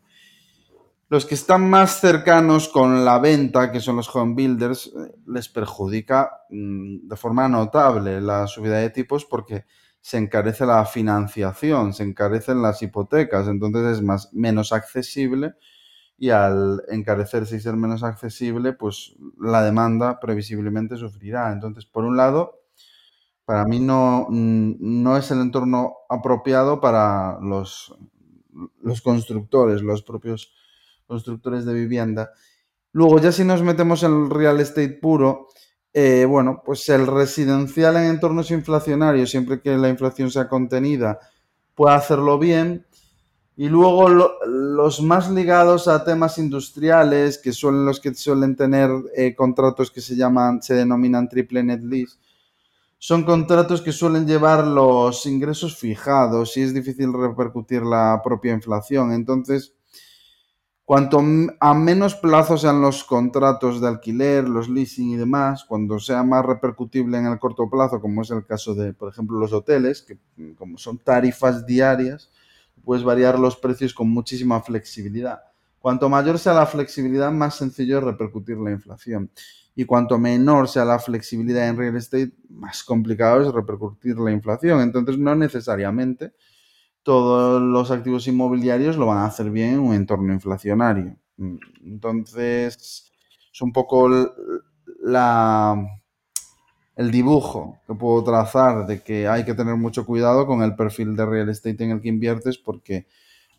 [1.09, 5.47] Los que están más cercanos con la venta, que son los home builders, eh, les
[5.47, 9.65] perjudica mm, de forma notable la subida de tipos porque
[10.01, 15.55] se encarece la financiación, se encarecen las hipotecas, entonces es más, menos accesible
[16.17, 21.51] y al encarecerse y ser menos accesible, pues la demanda previsiblemente sufrirá.
[21.51, 22.61] Entonces, por un lado,
[23.45, 27.95] para mí no, no es el entorno apropiado para los,
[28.81, 30.53] los constructores, los propios
[31.05, 32.31] constructores de vivienda.
[32.93, 35.47] Luego, ya si nos metemos en el real estate puro,
[35.93, 41.19] eh, bueno, pues el residencial en entornos inflacionarios, siempre que la inflación sea contenida,
[41.75, 42.86] puede hacerlo bien.
[43.57, 49.35] Y luego los más ligados a temas industriales, que son los que suelen tener eh,
[49.35, 52.17] contratos que se llaman, se denominan triple net lease,
[52.99, 59.11] son contratos que suelen llevar los ingresos fijados y es difícil repercutir la propia inflación.
[59.11, 59.73] Entonces,
[60.87, 61.21] Cuanto
[61.59, 66.45] a menos plazo sean los contratos de alquiler, los leasing y demás, cuando sea más
[66.45, 70.17] repercutible en el corto plazo, como es el caso de, por ejemplo, los hoteles, que
[70.55, 72.31] como son tarifas diarias,
[72.87, 75.41] puedes variar los precios con muchísima flexibilidad.
[75.77, 79.29] Cuanto mayor sea la flexibilidad, más sencillo es repercutir la inflación.
[79.75, 84.79] Y cuanto menor sea la flexibilidad en real estate, más complicado es repercutir la inflación.
[84.79, 86.31] Entonces, no necesariamente
[87.03, 91.17] todos los activos inmobiliarios lo van a hacer bien en un entorno inflacionario.
[91.83, 93.11] Entonces,
[93.51, 94.07] es un poco
[95.01, 95.75] la,
[96.97, 101.15] el dibujo que puedo trazar de que hay que tener mucho cuidado con el perfil
[101.15, 103.05] de real estate en el que inviertes porque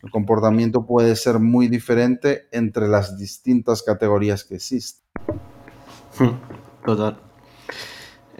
[0.03, 5.05] el comportamiento puede ser muy diferente entre las distintas categorías que existen.
[6.85, 7.17] Total.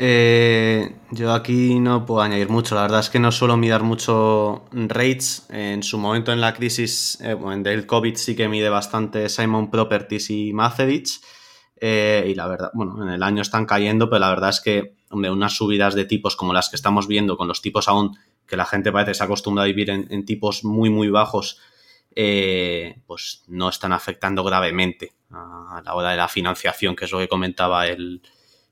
[0.02, 2.76] Eh, yo aquí no puedo añadir mucho.
[2.76, 5.46] La verdad es que no suelo mirar mucho rates.
[5.50, 10.30] En su momento en la crisis eh, del COVID sí que mide bastante Simon Properties
[10.30, 11.20] y Macedich.
[11.82, 14.96] Eh, y la verdad, bueno, en el año están cayendo, pero la verdad es que
[15.10, 18.58] hombre, unas subidas de tipos como las que estamos viendo, con los tipos aún que
[18.58, 21.60] la gente parece se acostumbra a vivir en, tipos muy, muy bajos,
[23.06, 27.28] pues no están afectando gravemente a, la hora de la financiación, que es lo que
[27.28, 28.22] comentaba el,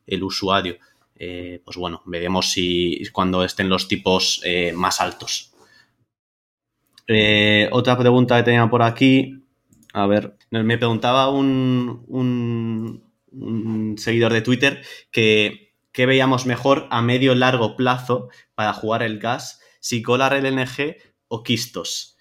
[0.08, 0.78] el usuario.
[1.20, 5.52] Eh, pues bueno, veremos si cuando estén los tipos eh, más altos.
[7.08, 9.44] Eh, otra pregunta que tenía por aquí,
[9.94, 17.76] a ver, me preguntaba un, un, seguidor de Twitter que veíamos mejor a medio largo
[17.76, 20.98] plazo para jugar el gas, si colar LNG
[21.28, 22.18] o Quistos.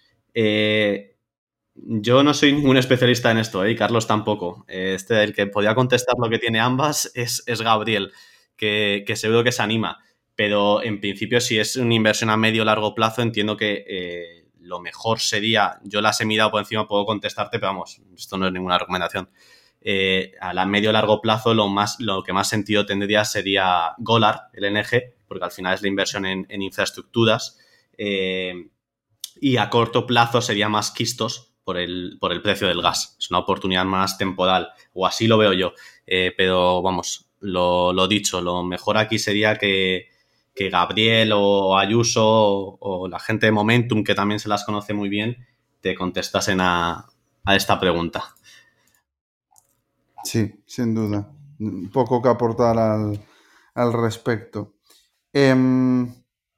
[1.75, 4.65] yo no soy ningún especialista en esto, y Carlos tampoco.
[4.69, 8.13] Este, el que podía contestar lo que tiene ambas es, es Gabriel
[8.57, 9.99] que, seguro que se anima.
[10.35, 14.81] Pero en principio, si es una inversión a medio largo plazo, entiendo que eh, lo
[14.81, 18.53] mejor sería, yo las he mirado por encima, puedo contestarte, pero vamos, esto no es
[18.53, 19.29] ninguna recomendación.
[19.81, 24.49] Eh, a la medio largo plazo lo, más, lo que más sentido tendría sería Golar,
[24.53, 27.59] el NG, porque al final es la inversión en, infraestructuras.
[27.97, 28.69] Eh,
[29.41, 33.17] y a corto plazo sería más Quistos por el, por el precio del gas.
[33.19, 35.73] Es una oportunidad más temporal, o así lo veo yo.
[36.37, 40.09] pero vamos, lo, dicho, lo mejor aquí sería que,
[40.59, 45.37] Gabriel o Ayuso o, la gente de Momentum, que también se las conoce muy bien,
[45.81, 47.07] te contestasen a,
[47.55, 48.25] esta pregunta.
[50.25, 51.31] Sí, sin duda.
[51.93, 54.75] Poco que aportar al, respecto.
[55.33, 55.55] Eh,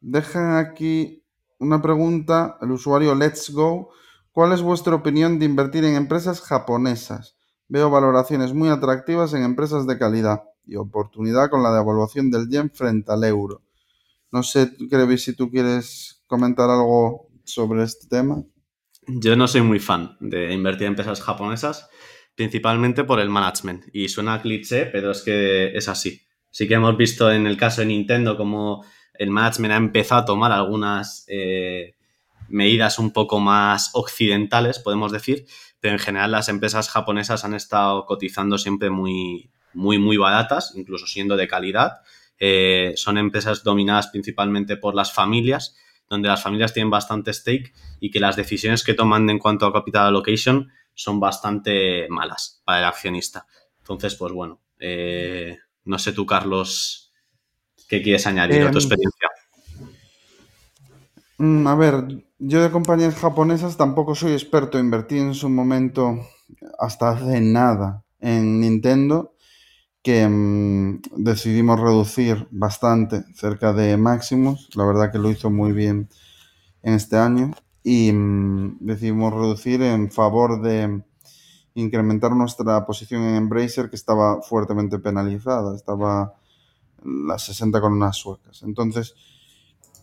[0.00, 1.24] dejan aquí
[1.58, 3.90] una pregunta, el usuario Let's Go.
[4.32, 7.36] ¿Cuál es vuestra opinión de invertir en empresas japonesas?
[7.66, 12.70] Veo valoraciones muy atractivas en empresas de calidad y oportunidad con la devaluación del yen
[12.70, 13.62] frente al euro.
[14.30, 18.42] No sé, Krevi, si tú quieres comentar algo sobre este tema.
[19.06, 21.88] Yo no soy muy fan de invertir en empresas japonesas,
[22.34, 23.84] principalmente por el management.
[23.92, 26.22] Y suena cliché, pero es que es así.
[26.50, 30.24] Sí que hemos visto en el caso de Nintendo como el management ha empezado a
[30.24, 31.94] tomar algunas eh,
[32.48, 35.46] medidas un poco más occidentales, podemos decir,
[35.80, 41.06] pero en general las empresas japonesas han estado cotizando siempre muy, muy, muy baratas, incluso
[41.06, 41.98] siendo de calidad.
[42.38, 45.76] Eh, son empresas dominadas principalmente por las familias,
[46.08, 49.72] donde las familias tienen bastante stake y que las decisiones que toman en cuanto a
[49.72, 53.46] capital allocation son bastante malas para el accionista.
[53.78, 57.12] Entonces, pues bueno, eh, no sé tú, Carlos,
[57.88, 59.28] qué quieres añadir a tu em, experiencia.
[61.38, 64.78] Mm, a ver, yo de compañías japonesas tampoco soy experto.
[64.78, 66.18] Invertí en su momento
[66.78, 69.34] hasta hace nada en Nintendo
[70.08, 74.70] que mm, decidimos reducir bastante cerca de máximos.
[74.74, 76.08] La verdad que lo hizo muy bien
[76.82, 77.50] en este año
[77.84, 81.02] y mm, decidimos reducir en favor de
[81.74, 86.32] incrementar nuestra posición en Embracer que estaba fuertemente penalizada, estaba
[87.04, 88.62] las 60 con unas suecas.
[88.62, 89.14] Entonces,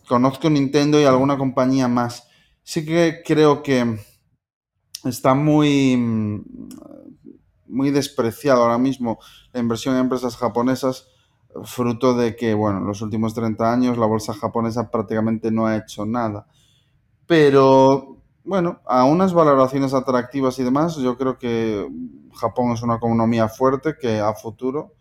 [0.08, 2.28] conozco Nintendo y alguna compañía más.
[2.62, 3.98] Sí que creo que
[5.02, 7.05] está muy mm,
[7.68, 9.18] muy despreciado ahora mismo
[9.52, 11.08] la inversión en empresas japonesas,
[11.64, 15.76] fruto de que, bueno, en los últimos 30 años la bolsa japonesa prácticamente no ha
[15.76, 16.46] hecho nada.
[17.26, 21.88] Pero, bueno, a unas valoraciones atractivas y demás, yo creo que
[22.34, 24.92] Japón es una economía fuerte que a futuro,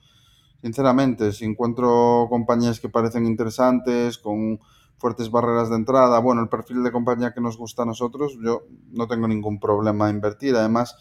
[0.62, 4.60] sinceramente, si encuentro compañías que parecen interesantes, con
[4.98, 8.64] fuertes barreras de entrada, bueno, el perfil de compañía que nos gusta a nosotros, yo
[8.92, 10.56] no tengo ningún problema en invertir.
[10.56, 10.96] Además,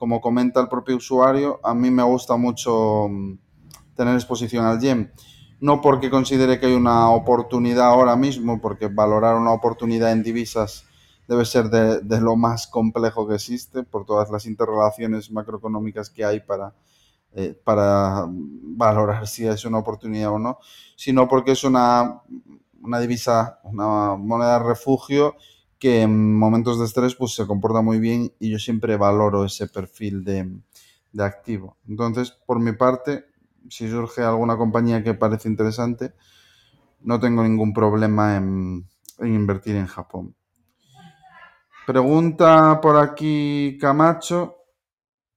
[0.00, 3.34] como comenta el propio usuario, a mí me gusta mucho mm,
[3.94, 5.12] tener exposición al yen.
[5.60, 10.86] No porque considere que hay una oportunidad ahora mismo, porque valorar una oportunidad en divisas
[11.28, 16.40] debe ser de, lo más complejo que existe por todas las interrelaciones macroeconómicas que hay
[16.40, 16.74] para,
[17.34, 20.60] eh, para valorar si es una oportunidad o no,
[20.96, 22.22] sino porque es una,
[22.80, 25.36] una divisa, una moneda refugio
[25.80, 29.66] que en momentos de estrés pues se comporta muy bien y yo siempre valoro ese
[29.66, 30.46] perfil de,
[31.18, 31.78] activo.
[31.88, 33.24] Entonces, por mi parte,
[33.68, 36.12] si surge alguna compañía que parece interesante,
[37.00, 38.86] no tengo ningún problema en,
[39.20, 40.34] invertir en Japón.
[41.86, 44.58] Pregunta por aquí Camacho,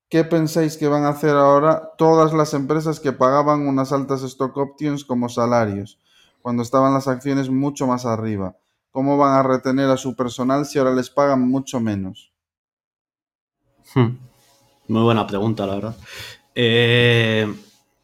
[0.10, 4.58] ¿qué pensáis que van a hacer ahora todas las empresas que pagaban unas altas stock
[4.58, 6.00] options como salarios,
[6.41, 8.58] cuando estaban las acciones mucho más arriba?
[8.94, 12.32] ¿Cómo van a retener a su personal si ahora les pagan mucho menos?
[13.96, 14.20] Hmm.
[14.88, 15.98] Muy buena pregunta, la verdad.
[16.54, 17.52] Eh,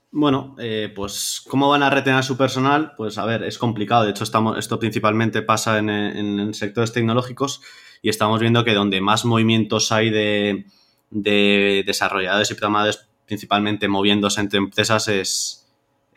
[0.09, 2.93] bueno, eh, pues ¿cómo van a retener a su personal?
[2.97, 4.05] Pues a ver, es complicado.
[4.05, 7.61] De hecho, estamos, esto principalmente pasa en, en sectores tecnológicos
[8.01, 10.65] y estamos viendo que donde más movimientos hay de,
[11.11, 15.58] de desarrolladores y programadores principalmente moviéndose entre empresas es,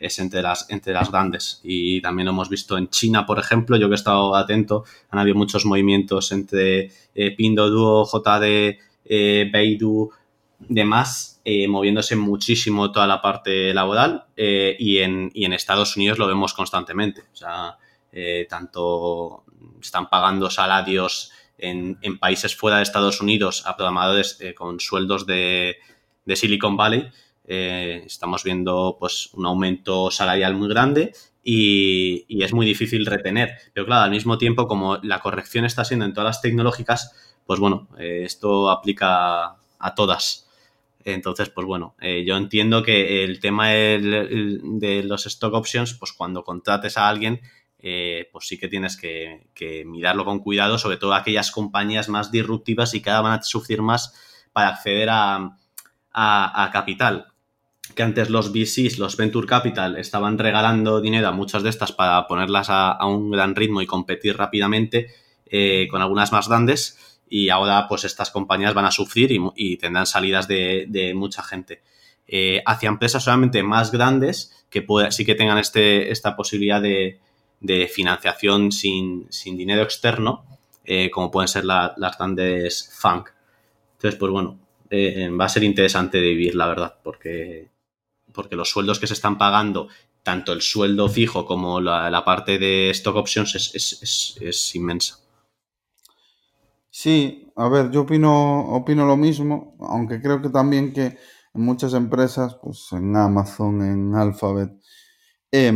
[0.02, 1.60] es entre las, entre las grandes.
[1.62, 5.18] Y también lo hemos visto en China, por ejemplo, yo que he estado atento, han
[5.18, 10.10] habido muchos movimientos entre eh, Pinduoduo, JD, eh, Baidu,
[10.68, 16.18] demás, eh, moviéndose muchísimo toda la parte laboral eh, y, en, y, en, Estados Unidos
[16.18, 17.22] lo vemos constantemente.
[17.32, 17.78] O sea,
[18.12, 19.44] eh, tanto
[19.80, 25.78] están pagando salarios en, en, países fuera de Estados Unidos a programadores con sueldos de,
[26.24, 27.10] de Silicon Valley
[27.44, 31.12] eh, estamos viendo pues un aumento salarial muy grande
[31.42, 33.56] y, es muy difícil retener.
[33.72, 37.14] Pero claro, al mismo tiempo, como la corrección está siendo en todas las tecnológicas,
[37.46, 40.48] pues bueno, eh, esto aplica a todas.
[41.04, 46.44] Entonces, pues bueno, eh, yo entiendo que el tema de, los stock options, pues cuando
[46.44, 47.40] contrates a alguien,
[48.30, 53.02] pues sí que tienes que, mirarlo con cuidado, sobre todo aquellas compañías más disruptivas y
[53.06, 54.14] ahora van a sufrir más
[54.52, 57.31] para acceder a capital
[57.94, 62.26] que antes los VCs, los Venture Capital, estaban regalando dinero a muchas de estas para
[62.26, 65.08] ponerlas a, un gran ritmo y competir rápidamente
[65.46, 67.18] eh, con algunas más grandes.
[67.28, 71.82] Y ahora, pues estas compañías van a sufrir y, tendrán salidas de, mucha gente.
[72.26, 77.18] Eh, hacia empresas solamente más grandes que pueda, sí que tengan este, esta posibilidad de,
[77.92, 80.44] financiación sin, dinero externo,
[80.84, 83.30] eh, como pueden ser la, las grandes funk.
[83.94, 84.58] Entonces, pues bueno,
[84.90, 87.71] va a ser interesante de vivir, la verdad, porque
[88.32, 89.88] porque los sueldos que se están pagando,
[90.22, 95.18] tanto el sueldo fijo como la, parte de stock options, es, es, es, es, inmensa.
[96.90, 101.18] Sí, a ver, yo opino, opino lo mismo, aunque creo que también que
[101.54, 104.70] en muchas empresas, pues en Amazon, en Alphabet,
[105.50, 105.72] eh,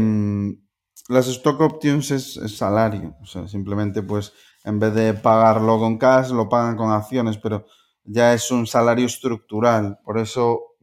[1.09, 4.33] las stock options es, es, salario, o sea, simplemente pues
[4.65, 7.67] en vez de pagarlo con cash, lo pagan con acciones, pero
[8.05, 10.76] ya es un salario estructural, por eso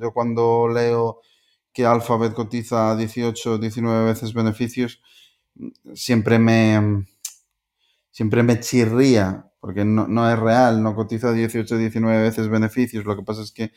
[0.00, 1.20] yo cuando leo
[1.72, 5.00] que Alphabet cotiza 18, 19 veces beneficios,
[5.94, 7.06] siempre me,
[8.10, 13.04] siempre me chirría, porque no, no, es real, no cotiza 18, 19 veces beneficios.
[13.04, 13.72] Lo que pasa es que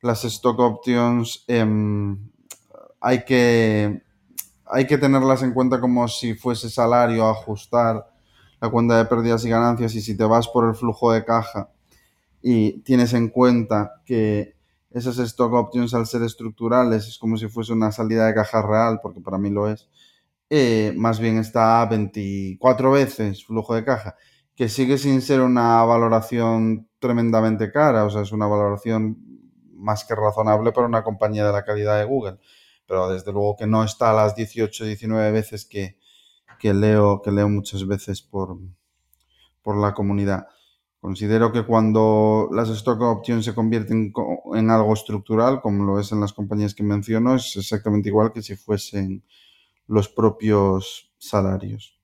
[0.00, 1.64] las stock options eh,
[3.00, 4.02] hay, que,
[4.66, 8.08] hay que tenerlas en cuenta como si fuese salario, ajustar
[8.60, 11.70] la cuenta de pérdidas y ganancias y si te vas por el flujo de caja
[12.40, 14.56] y tienes en cuenta que
[14.94, 19.00] esas stock options al ser estructurales es como si fuese una salida de caja real,
[19.02, 19.88] porque para mí lo es,
[20.50, 24.16] eh, más bien está a 24 veces flujo de caja,
[24.54, 29.16] que sigue sin ser una valoración tremendamente cara, o sea, es una valoración
[29.74, 32.38] más que razonable para una compañía de la calidad de Google,
[32.86, 35.98] pero desde luego que no está a las 18, 19 veces que,
[36.58, 38.58] que leo, que leo muchas veces por,
[39.62, 40.46] por la comunidad.
[41.02, 44.12] Considero que cuando las stock options se convierten
[44.54, 48.40] en algo estructural, como lo es en las compañías que menciono, es exactamente igual que
[48.40, 49.24] si fuesen
[49.88, 51.98] los propios salarios.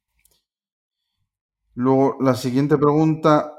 [1.76, 3.52] Luego, la siguiente pregunta,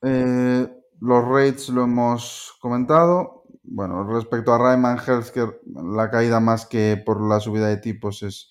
[0.00, 0.66] eh,
[0.98, 3.44] los rates lo hemos comentado.
[3.62, 5.60] Bueno, respecto a Ryman Healthcare,
[5.94, 8.50] la caída más que por la subida de tipos es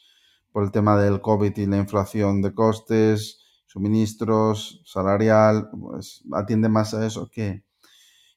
[0.51, 3.40] por el tema del COVID y la inflación de costes,
[3.71, 7.63] suministros, salarial, pues atiende más a eso que,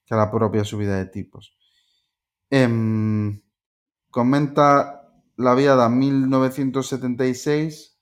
[0.04, 1.56] que a la propia subida de tipos.
[2.50, 3.40] Eh,
[4.10, 7.98] comenta la viada 1976.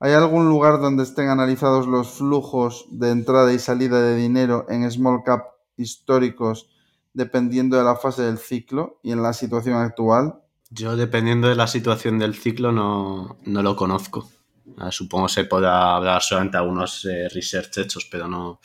[0.00, 4.90] ¿Hay algún lugar donde estén analizados los flujos de entrada y salida de dinero en
[4.90, 5.44] small cap
[5.78, 6.68] históricos
[7.14, 10.42] dependiendo de la fase del ciclo y en la situación actual?
[10.68, 14.28] Yo, dependiendo de la situación del ciclo, no, no lo conozco.
[14.76, 18.60] Uh, supongo se podrá hablar solamente algunos eh, research hechos, pero no,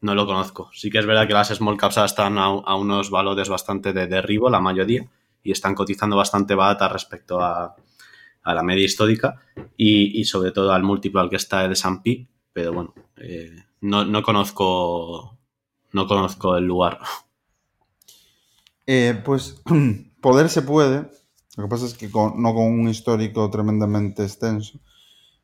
[0.00, 0.70] no lo conozco.
[0.72, 4.50] Sí que es verdad que las small caps están a, unos valores bastante de derribo,
[4.50, 5.06] la mayoría,
[5.42, 7.74] y están cotizando bastante barata respecto a,
[8.42, 9.36] a la media histórica
[9.76, 14.04] y, y, sobre todo al múltiplo al que está el S&P, pero bueno, eh, no,
[14.04, 15.38] no, conozco
[15.92, 16.98] no conozco el lugar.
[18.86, 19.62] Eh, pues
[20.20, 21.10] poder se puede,
[21.56, 24.80] lo que pasa es que no con un histórico tremendamente extenso,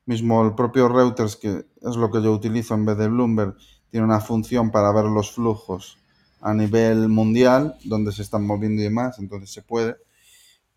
[0.07, 3.57] mismo el propio Reuters, que es lo que yo utilizo en vez de Bloomberg,
[3.91, 5.99] tiene una función para ver los flujos
[6.41, 9.97] a nivel mundial, donde se están moviendo y demás, entonces se puede.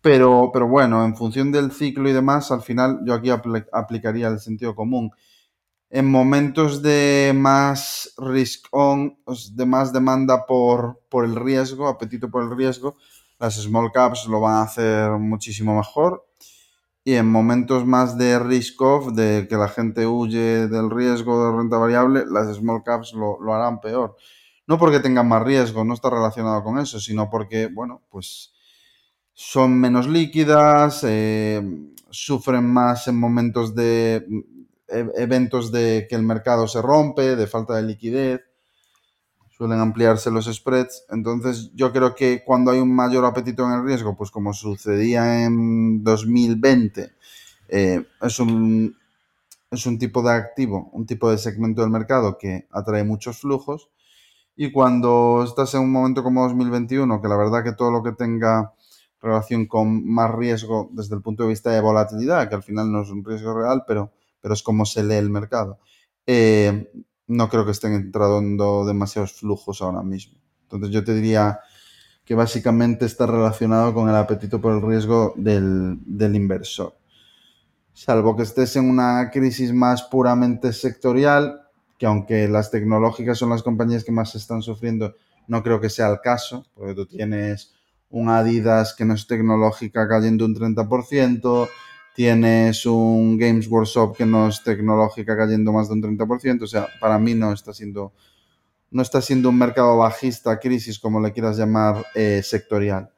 [0.00, 4.38] Pero, pero bueno, en función del ciclo y demás, al final yo aquí aplicaría el
[4.38, 5.10] sentido común.
[5.90, 9.18] En momentos de más risk on,
[9.52, 12.96] de más demanda por, por el riesgo, apetito por el riesgo,
[13.38, 16.27] las small caps lo van a hacer muchísimo mejor.
[17.08, 21.56] Y en momentos más de risk off, de que la gente huye del riesgo de
[21.56, 24.14] renta variable, las small caps lo, lo harán peor.
[24.66, 28.52] No porque tengan más riesgo, no está relacionado con eso, sino porque, bueno, pues
[29.32, 31.62] son menos líquidas, eh,
[32.10, 34.26] sufren más en momentos de
[34.86, 38.42] e, eventos de que el mercado se rompe, de falta de liquidez,
[39.58, 41.04] suelen ampliarse los spreads.
[41.10, 45.44] Entonces yo creo que cuando hay un mayor apetito en el riesgo, pues como sucedía
[45.44, 47.12] en 2020,
[47.68, 48.96] eh, es, un,
[49.70, 53.90] es un tipo de activo, un tipo de segmento del mercado que atrae muchos flujos
[54.56, 58.12] y cuando estás en un momento como 2021, que la verdad que todo lo que
[58.12, 58.74] tenga
[59.20, 63.02] relación con más riesgo desde el punto de vista de volatilidad, que al final no
[63.02, 65.78] es un riesgo real, pero, pero es como se lee el mercado,
[66.26, 66.90] eh,
[67.28, 70.38] no creo que estén entrando demasiados flujos ahora mismo.
[70.62, 71.60] Entonces yo te diría
[72.24, 75.98] que básicamente está relacionado con el apetito por el riesgo del,
[76.34, 76.94] inversor.
[77.94, 81.62] Salvo que estés en una crisis más puramente sectorial,
[81.98, 85.14] que aunque las tecnológicas son las compañías que más están sufriendo,
[85.46, 87.74] no creo que sea el caso, porque tú tienes
[88.10, 91.68] un Adidas que no es tecnológica cayendo un 30%,
[92.18, 96.88] tienes un Games Workshop que no es tecnológica cayendo más de un 30%, o sea,
[97.00, 98.12] para mí no está siendo,
[98.90, 103.12] no está siendo un mercado bajista, crisis, como le quieras llamar, eh, sectorial.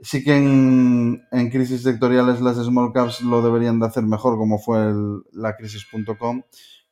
[0.00, 1.20] Sí que en,
[1.52, 4.90] crisis sectoriales las small caps lo deberían de hacer mejor, como fue
[5.32, 6.44] la crisis.com,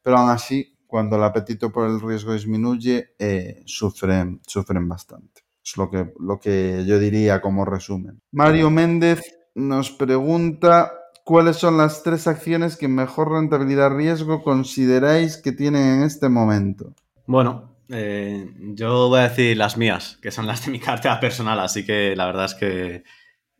[0.02, 5.46] pero aún así cuando el apetito por el riesgo disminuye, eh, sufren, sufren bastante.
[5.64, 8.20] Es lo que, lo que yo diría como resumen.
[8.32, 9.22] Mario Méndez
[9.54, 10.92] nos pregunta
[11.26, 16.94] cuáles son las tres acciones que mejor rentabilidad riesgo consideráis que tienen en este momento.
[17.26, 21.58] Bueno, eh, yo voy a decir las mías, que son las de mi cartera personal,
[21.58, 23.02] así que la verdad es que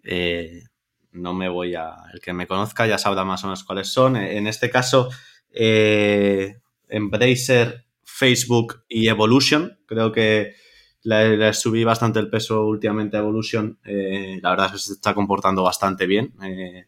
[0.05, 0.63] eh,
[1.11, 1.97] no me voy a...
[2.15, 4.15] El que me conozca ya sabrá más o menos cuáles son.
[4.15, 5.09] En este caso,
[6.89, 9.77] Embracer, Facebook y Evolution.
[9.87, 10.55] Creo que
[11.03, 13.81] le, subí bastante el peso últimamente a Evolution.
[13.85, 16.87] Eh, la verdad es que se está comportando bastante bien eh,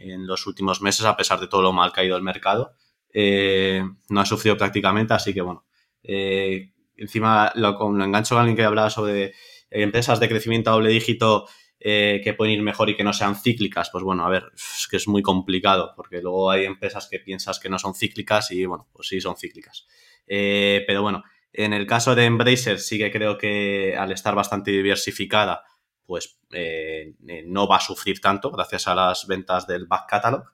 [0.00, 2.72] en los últimos meses, a pesar de todo lo mal caído el mercado.
[3.12, 5.64] Eh, no ha sufrido prácticamente, así que bueno.
[6.02, 9.34] encima lo, lo engancho con alguien que hablaba sobre
[9.70, 11.46] empresas de crecimiento a doble dígito
[11.80, 14.88] eh, que pueden ir mejor y que no sean cíclicas, pues bueno, a ver, es
[14.90, 18.64] que es muy complicado, porque luego hay empresas que piensas que no son cíclicas y
[18.66, 19.86] bueno, pues sí son cíclicas.
[20.26, 21.22] Eh, pero bueno,
[21.52, 25.62] en el caso de Embracer sí que creo que al estar bastante diversificada,
[26.08, 27.14] pues eh,
[27.46, 30.46] no va a sufrir tanto gracias a las ventas del back catalog.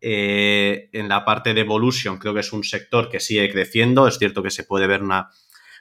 [0.00, 4.44] en la parte de Evolution creo que es un sector que sigue creciendo, es cierto
[4.44, 5.30] que se puede ver una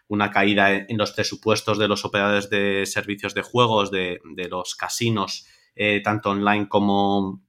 [0.08, 4.20] una caída en los presupuestos de los operadores de servicios de juegos, de,
[4.50, 7.44] los casinos, eh, tanto online como,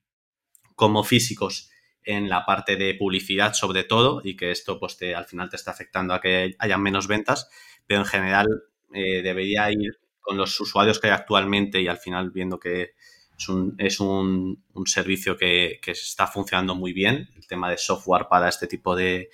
[0.74, 1.70] como físicos,
[2.02, 5.56] en la parte de publicidad sobre todo, y que esto pues te, al final te
[5.56, 7.48] está afectando a que haya menos ventas,
[7.86, 8.46] pero en general
[8.92, 12.92] eh, debería ir con los usuarios que hay actualmente y al final viendo que
[13.38, 18.26] es un, es un, servicio que, que, está funcionando muy bien, el tema de software
[18.28, 19.30] para este tipo de,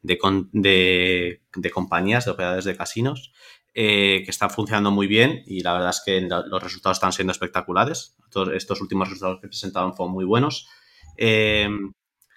[0.00, 3.30] de, de, compañías, de operadores de casinos,
[3.74, 7.32] eh, que están funcionando muy bien y la verdad es que los resultados están siendo
[7.32, 8.16] espectaculares.
[8.54, 10.66] Estos últimos resultados que presentaron fueron muy buenos.
[11.18, 11.68] Eh,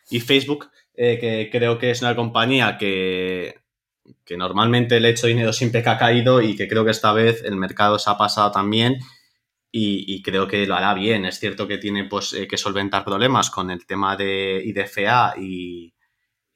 [0.10, 3.61] y Facebook, eh, que creo que es una compañía que,
[4.26, 7.44] que normalmente he hecho dinero siempre que ha caído y que creo que esta vez
[7.44, 9.00] el mercado se ha pasado también
[9.72, 11.26] y, creo que lo hará bien.
[11.26, 15.94] Es cierto que tiene pues, que solventar problemas con el tema de IDFA y,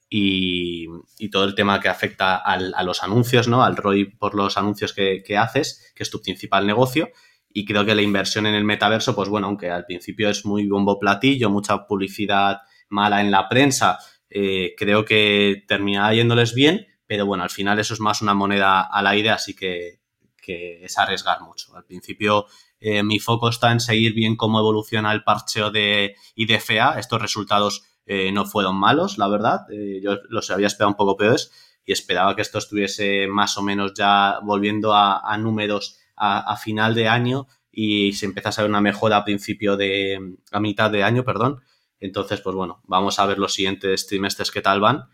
[0.10, 3.64] y, todo el tema que afecta a los anuncios, ¿no?
[3.64, 7.10] Al ROI por los anuncios que, haces, que es tu principal negocio.
[7.50, 10.68] Y creo que la inversión en el metaverso, pues bueno, aunque al principio es muy
[10.68, 13.98] bombo platillo, mucha publicidad mala en la prensa,
[14.30, 18.82] eh, creo que terminará yéndoles bien, pero bueno, al final eso es más una moneda
[18.82, 20.04] al aire, así que,
[20.48, 21.76] es arriesgar mucho.
[21.76, 22.46] Al principio
[22.80, 27.84] eh, mi foco está en seguir bien cómo evoluciona el parcheo de IDFA, estos resultados
[28.06, 29.62] eh, no fueron malos, la verdad.
[29.72, 31.52] Eh, yo los había esperado un poco peores
[31.84, 37.08] y esperaba que esto estuviese más o menos ya volviendo a, números a, final de
[37.08, 41.24] año y se empezase a ver una mejora a principio de, a mitad de año,
[41.24, 41.64] perdón.
[42.00, 45.10] Entonces, pues bueno, vamos a ver los siguientes trimestres qué tal van.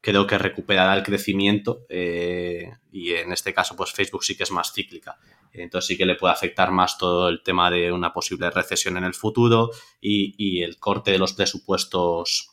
[0.00, 4.50] Creo que recuperará el crecimiento eh, y en este caso pues Facebook sí que es
[4.50, 5.18] más cíclica.
[5.52, 9.04] Entonces sí que le puede afectar más todo el tema de una posible recesión en
[9.04, 9.70] el futuro
[10.00, 12.50] y, el corte de los presupuestos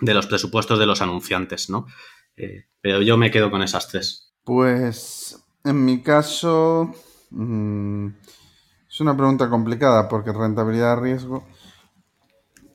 [0.00, 1.86] de los presupuestos de los anunciantes, ¿no?
[2.36, 4.34] Eh, pero yo me quedo con esas tres.
[4.44, 6.92] Pues en mi caso
[7.30, 8.08] mm,
[8.88, 11.46] es una pregunta complicada porque rentabilidad-riesgo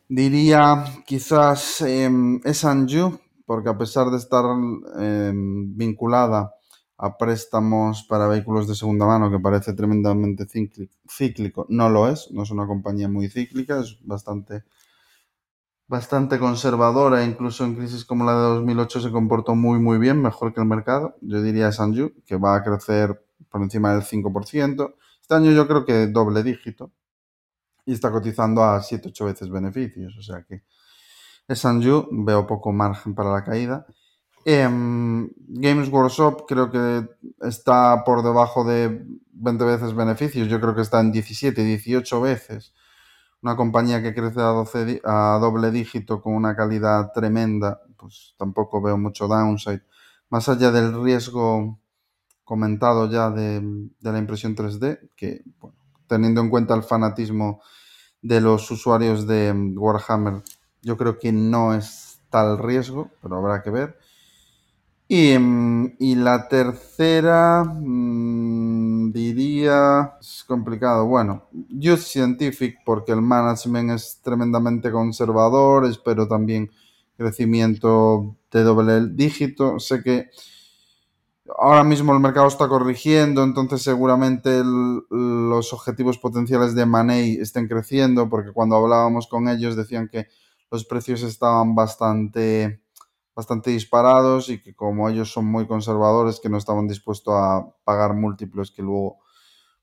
[0.08, 2.10] diría quizás eh,
[2.44, 3.20] es Anju
[3.52, 4.46] porque a pesar de estar
[4.98, 6.56] em, vinculada
[6.98, 10.48] a préstamos para vehículos de segunda mano, que parece tremendamente
[11.06, 14.64] cíclico, no lo es, no es una compañía muy cíclica, es bastante,
[15.86, 20.54] bastante conservadora, incluso en crisis como la de 2008 se comportó muy muy bien, mejor
[20.54, 21.18] que el mercado.
[21.20, 24.96] Yo diría Sanju, que va a crecer por encima del 5%.
[25.22, 26.94] Este año yo creo que doble dígito
[27.86, 30.64] y está cotizando a 7-8 veces beneficios, o sea que
[31.56, 33.86] Sanju, veo poco margen para la caída.
[34.46, 37.08] Em, Games Workshop creo que
[37.42, 42.74] está por debajo de 20 veces beneficios, yo creo que está en 17, 18 veces.
[43.42, 48.82] Una compañía que crece a, 12, a doble dígito con una calidad tremenda, pues tampoco
[48.82, 49.82] veo mucho downside.
[50.30, 51.80] Más allá del riesgo
[52.44, 53.62] comentado ya de,
[54.02, 55.44] la impresión 3D, que
[56.08, 57.62] teniendo en cuenta el fanatismo
[58.22, 60.44] de los usuarios de Warhammer
[60.82, 63.98] yo creo que no es tal riesgo, pero habrá que ver.
[65.08, 71.06] Y, mm, la tercera, mm, diría, es complicado.
[71.06, 76.72] Bueno, Youth Scientific, porque el management es tremendamente conservador, espero también
[77.18, 79.80] crecimiento de doble dígito.
[79.80, 80.30] Sé que
[81.58, 84.62] ahora mismo el mercado está corrigiendo, entonces seguramente
[85.10, 90.28] los objetivos potenciales de Money estén creciendo, porque cuando hablábamos con ellos decían que
[90.72, 92.82] los precios estaban bastante,
[93.36, 98.16] bastante disparados y que como ellos son muy conservadores, que no estaban dispuestos a pagar
[98.16, 99.20] múltiplos que luego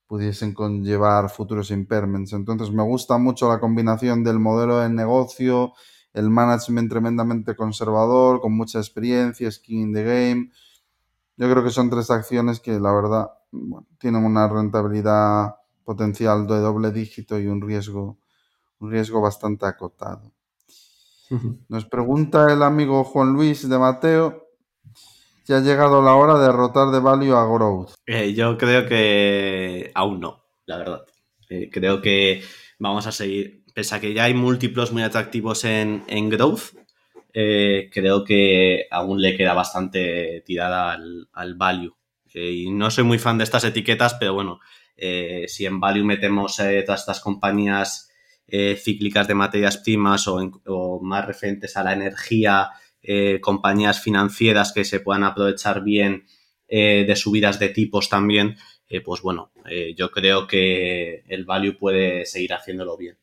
[0.07, 2.33] pudiesen conllevar futuros impairments.
[2.33, 5.75] Entonces me gusta mucho la combinación del modelo de negocio,
[6.15, 10.51] el management tremendamente conservador, con mucha experiencia, skin in the game.
[11.37, 13.31] Yo creo que son tres acciones que la verdad
[13.99, 18.19] tienen una rentabilidad potencial de doble dígito y un riesgo,
[18.81, 20.33] un riesgo bastante acotado.
[21.69, 24.49] Nos pregunta el amigo Juan Luis de Mateo
[25.49, 27.95] si ha llegado la hora de derrotar de value a growth.
[28.05, 31.07] Eh, yo creo que aún no, la verdad.
[31.49, 32.43] Eh, creo que
[32.79, 36.75] vamos a seguir, pese a que ya hay múltiplos muy atractivos en, growth,
[37.33, 41.97] eh, creo que aún le queda bastante tirada al, value.
[42.35, 44.61] y no soy muy fan de estas etiquetas, pero bueno,
[45.47, 48.08] si en value metemos todas estas compañías
[48.51, 52.71] eh, cíclicas de materias primas o, más referentes a la energía,
[53.03, 56.25] eh, compañías financieras que se puedan aprovechar bien
[56.67, 58.57] eh, de subidas de tipos también,
[59.05, 59.53] pues bueno,
[59.97, 63.19] yo creo que el value puede seguir haciéndolo bien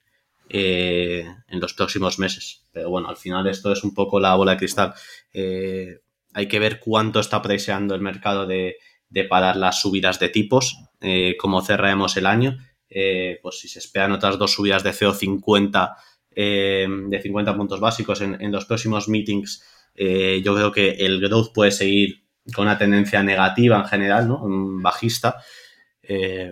[0.48, 2.68] en los próximos meses.
[2.72, 4.94] Pero bueno, al final esto es un poco la bola de cristal.
[5.34, 8.78] hay que ver cuánto está presionando el mercado de,
[9.10, 10.78] de parar las subidas de tipos,
[11.40, 12.60] cómo cerraremos el año
[12.90, 15.96] eh, pues si se esperan otras dos subidas de CO50
[16.36, 19.64] eh, de 50 puntos básicos en, los próximos meetings,
[19.96, 22.24] eh, yo creo que el growth puede seguir
[22.54, 24.42] con una tendencia negativa en general, ¿no?
[24.82, 25.38] bajista.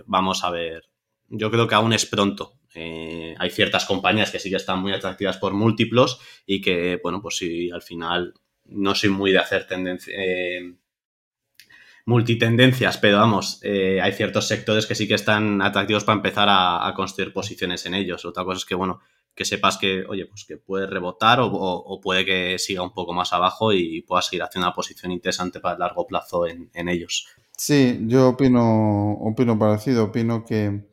[0.06, 0.88] vamos a ver.
[1.28, 2.58] Yo creo que aún es pronto.
[2.74, 7.36] hay ciertas compañías que sí que están muy atractivas por múltiplos y que, bueno, pues
[7.36, 10.14] si al final no soy muy de hacer tendencia,
[12.06, 16.92] multitendencias, pero vamos, eh, hay ciertos sectores que sí que están atractivos para empezar a,
[16.94, 18.24] construir posiciones en ellos.
[18.24, 19.00] Otra cosa es que, bueno,
[19.34, 23.32] que sepas que, oye, pues que puede rebotar o, puede que siga un poco más
[23.32, 27.26] abajo y pueda seguir haciendo una posición interesante para el largo plazo en, en ellos.
[27.56, 30.84] Sí, yo opino, opino parecido, opino que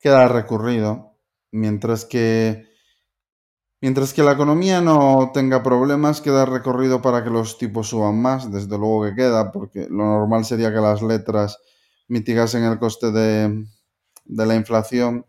[0.00, 1.16] queda recurrido,
[1.50, 2.73] mientras que
[3.84, 8.50] Mientras que la economía no tenga problemas, queda recorrido para que los tipos suban más,
[8.50, 11.58] desde luego que queda, porque lo normal sería que las letras
[12.08, 13.66] mitigasen el coste de,
[14.24, 15.26] la inflación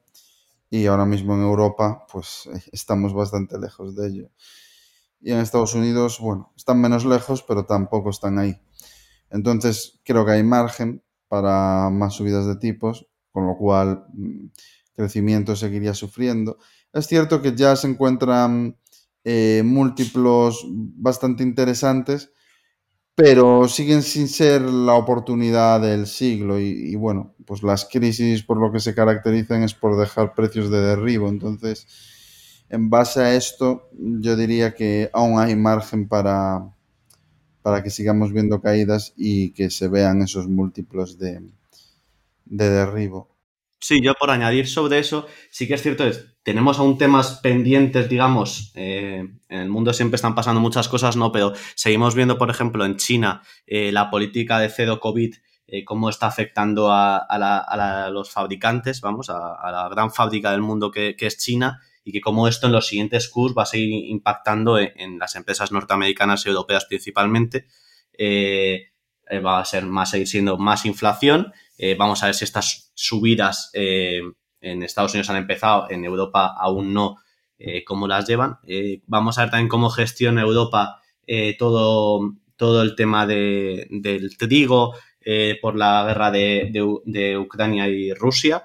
[0.70, 4.30] y ahora mismo en Europa pues estamos bastante lejos de ello.
[5.20, 8.58] Y en Estados Unidos, bueno, están menos lejos, pero tampoco están ahí.
[9.32, 14.46] Entonces creo que hay margen para más subidas de tipos, con lo cual mm,
[14.96, 16.58] crecimiento seguiría sufriendo.
[16.96, 18.78] Es cierto que ya se encuentran
[19.26, 22.32] eh, múltiplos bastante interesantes,
[23.16, 28.72] pero siguen sin ser la oportunidad del siglo y, bueno, pues las crisis por lo
[28.72, 31.28] que se caracterizan es por dejar precios de derribo.
[31.28, 31.86] Entonces,
[32.70, 36.74] en base a esto, yo diría que aún hay margen para,
[37.62, 41.42] para que sigamos viendo caídas y que se vean esos múltiplos de,
[42.46, 43.36] de derribo.
[43.82, 46.06] Sí, yo por añadir sobre eso, sí que es cierto,
[46.46, 51.32] tenemos aún temas pendientes, digamos, eh, en el mundo siempre están pasando muchas cosas, ¿no?
[51.32, 55.34] Pero seguimos viendo, por ejemplo, en China eh, la política de cero COVID,
[55.66, 61.16] eh, cómo está afectando a, los fabricantes, vamos, a, la gran fábrica del mundo que,
[61.20, 65.18] es China, y que como esto en los siguientes cursos va a seguir impactando en,
[65.18, 67.66] las empresas norteamericanas y europeas principalmente.
[69.44, 71.52] va a ser más, seguir siendo más inflación
[71.98, 73.72] vamos a ver si estas subidas
[74.72, 77.18] en Estados Unidos han empezado, en Europa aún no,
[77.58, 78.58] eh, cómo las llevan.
[79.08, 81.02] vamos a ver también cómo gestiona Europa
[81.58, 84.94] todo, todo el tema de, del trigo
[85.62, 88.64] por la guerra de, Ucrania y Rusia.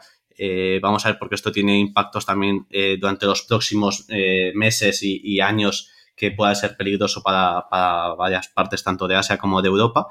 [0.83, 2.67] vamos a ver porque esto tiene impactos también
[2.99, 4.07] durante los próximos
[4.55, 9.63] meses y, años que pueda ser peligroso para, para varias partes tanto de Asia como
[9.63, 10.09] de Europa.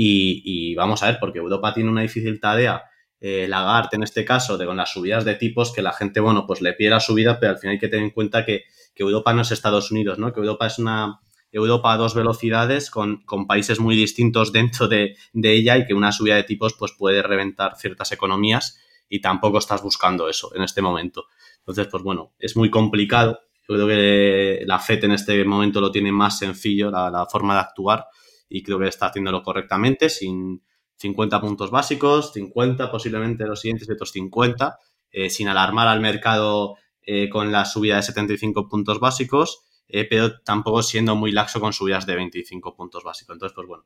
[0.00, 2.84] Y, vamos a ver, porque Europa tiene una difícil tarea,
[3.20, 6.46] eh, Lagarde en este caso, de con las subidas de tipos, que la gente, bueno,
[6.46, 8.64] pues le pide la subida, pero al final hay que tener en cuenta que,
[9.00, 10.32] Europa no es Estados Unidos, ¿no?
[10.32, 11.20] Que Europa es una
[11.52, 16.34] Europa a dos velocidades con, países muy distintos dentro de, ella y que una subida
[16.34, 21.26] de tipos pues puede reventar ciertas economías y tampoco estás buscando eso en este momento.
[21.60, 23.38] Entonces, pues bueno, es muy complicado.
[23.68, 27.60] Yo creo que la FED en este momento lo tiene más sencillo, la forma de
[27.60, 28.04] actuar,
[28.48, 30.62] y creo que está haciéndolo correctamente, sin
[30.98, 34.78] 50 puntos básicos, 50 posiblemente los siguientes y otros 50,
[35.10, 40.40] eh, sin alarmar al mercado eh, con la subida de 75 puntos básicos, eh, pero
[40.40, 43.34] tampoco siendo muy laxo con subidas de 25 puntos básicos.
[43.34, 43.84] Entonces, pues bueno,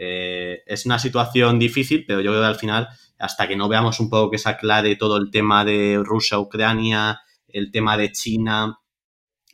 [0.00, 2.88] es una situación difícil, pero yo creo que al final,
[3.18, 7.20] hasta que no veamos un poco que se aclare todo el tema de Rusia, Ucrania,
[7.48, 8.78] el tema de China,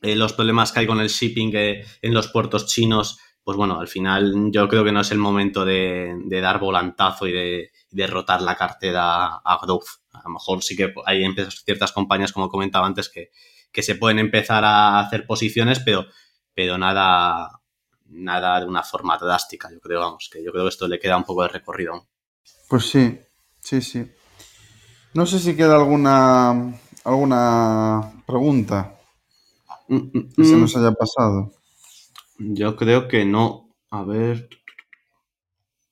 [0.03, 4.51] los problemas que hay con el shipping en los puertos chinos, pues bueno, al final
[4.51, 9.37] yo creo que no es el momento de, dar volantazo y de, derrotar la cartera
[9.37, 10.01] a growth.
[10.13, 13.31] A lo mejor sí que hay ciertas compañías, como comentaba antes, que,
[13.83, 16.07] se pueden empezar a hacer posiciones, pero,
[16.55, 17.61] pero nada,
[18.07, 21.19] nada de una forma drástica, yo creo, vamos, que yo creo que esto le queda
[21.19, 22.07] un poco de recorrido
[22.69, 23.19] Pues sí,
[23.61, 24.11] sí, sí.
[25.13, 28.99] No sé si queda alguna, alguna pregunta
[29.89, 30.61] mm, mm, que se mm.
[30.61, 31.53] nos haya pasado.
[32.39, 33.75] Yo creo que no.
[33.91, 34.49] A ver.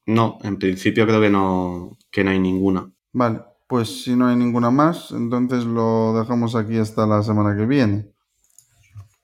[0.07, 2.93] No, en principio creo que no, que no hay ninguna.
[3.13, 7.67] Vale, pues si no hay ninguna más, entonces lo dejamos aquí hasta la semana que
[7.67, 8.13] viene.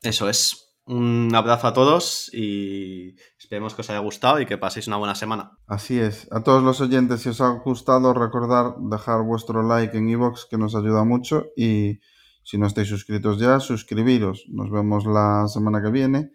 [0.03, 0.65] Eso es.
[0.87, 5.15] Un abrazo a todos y esperemos que os haya gustado y que paséis una buena
[5.15, 5.59] semana.
[5.67, 6.29] Así es.
[6.31, 10.57] A todos los oyentes, si os ha gustado, recordar dejar vuestro like en iVoox que
[10.57, 12.01] nos ayuda mucho y
[12.43, 14.47] si no estáis suscritos ya, suscribiros.
[14.49, 16.31] Nos vemos la semana que viene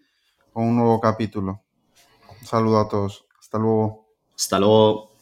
[0.54, 1.64] con un nuevo capítulo.
[2.40, 3.26] Un saludo a todos.
[3.40, 4.06] Hasta luego.
[4.36, 5.13] Hasta luego.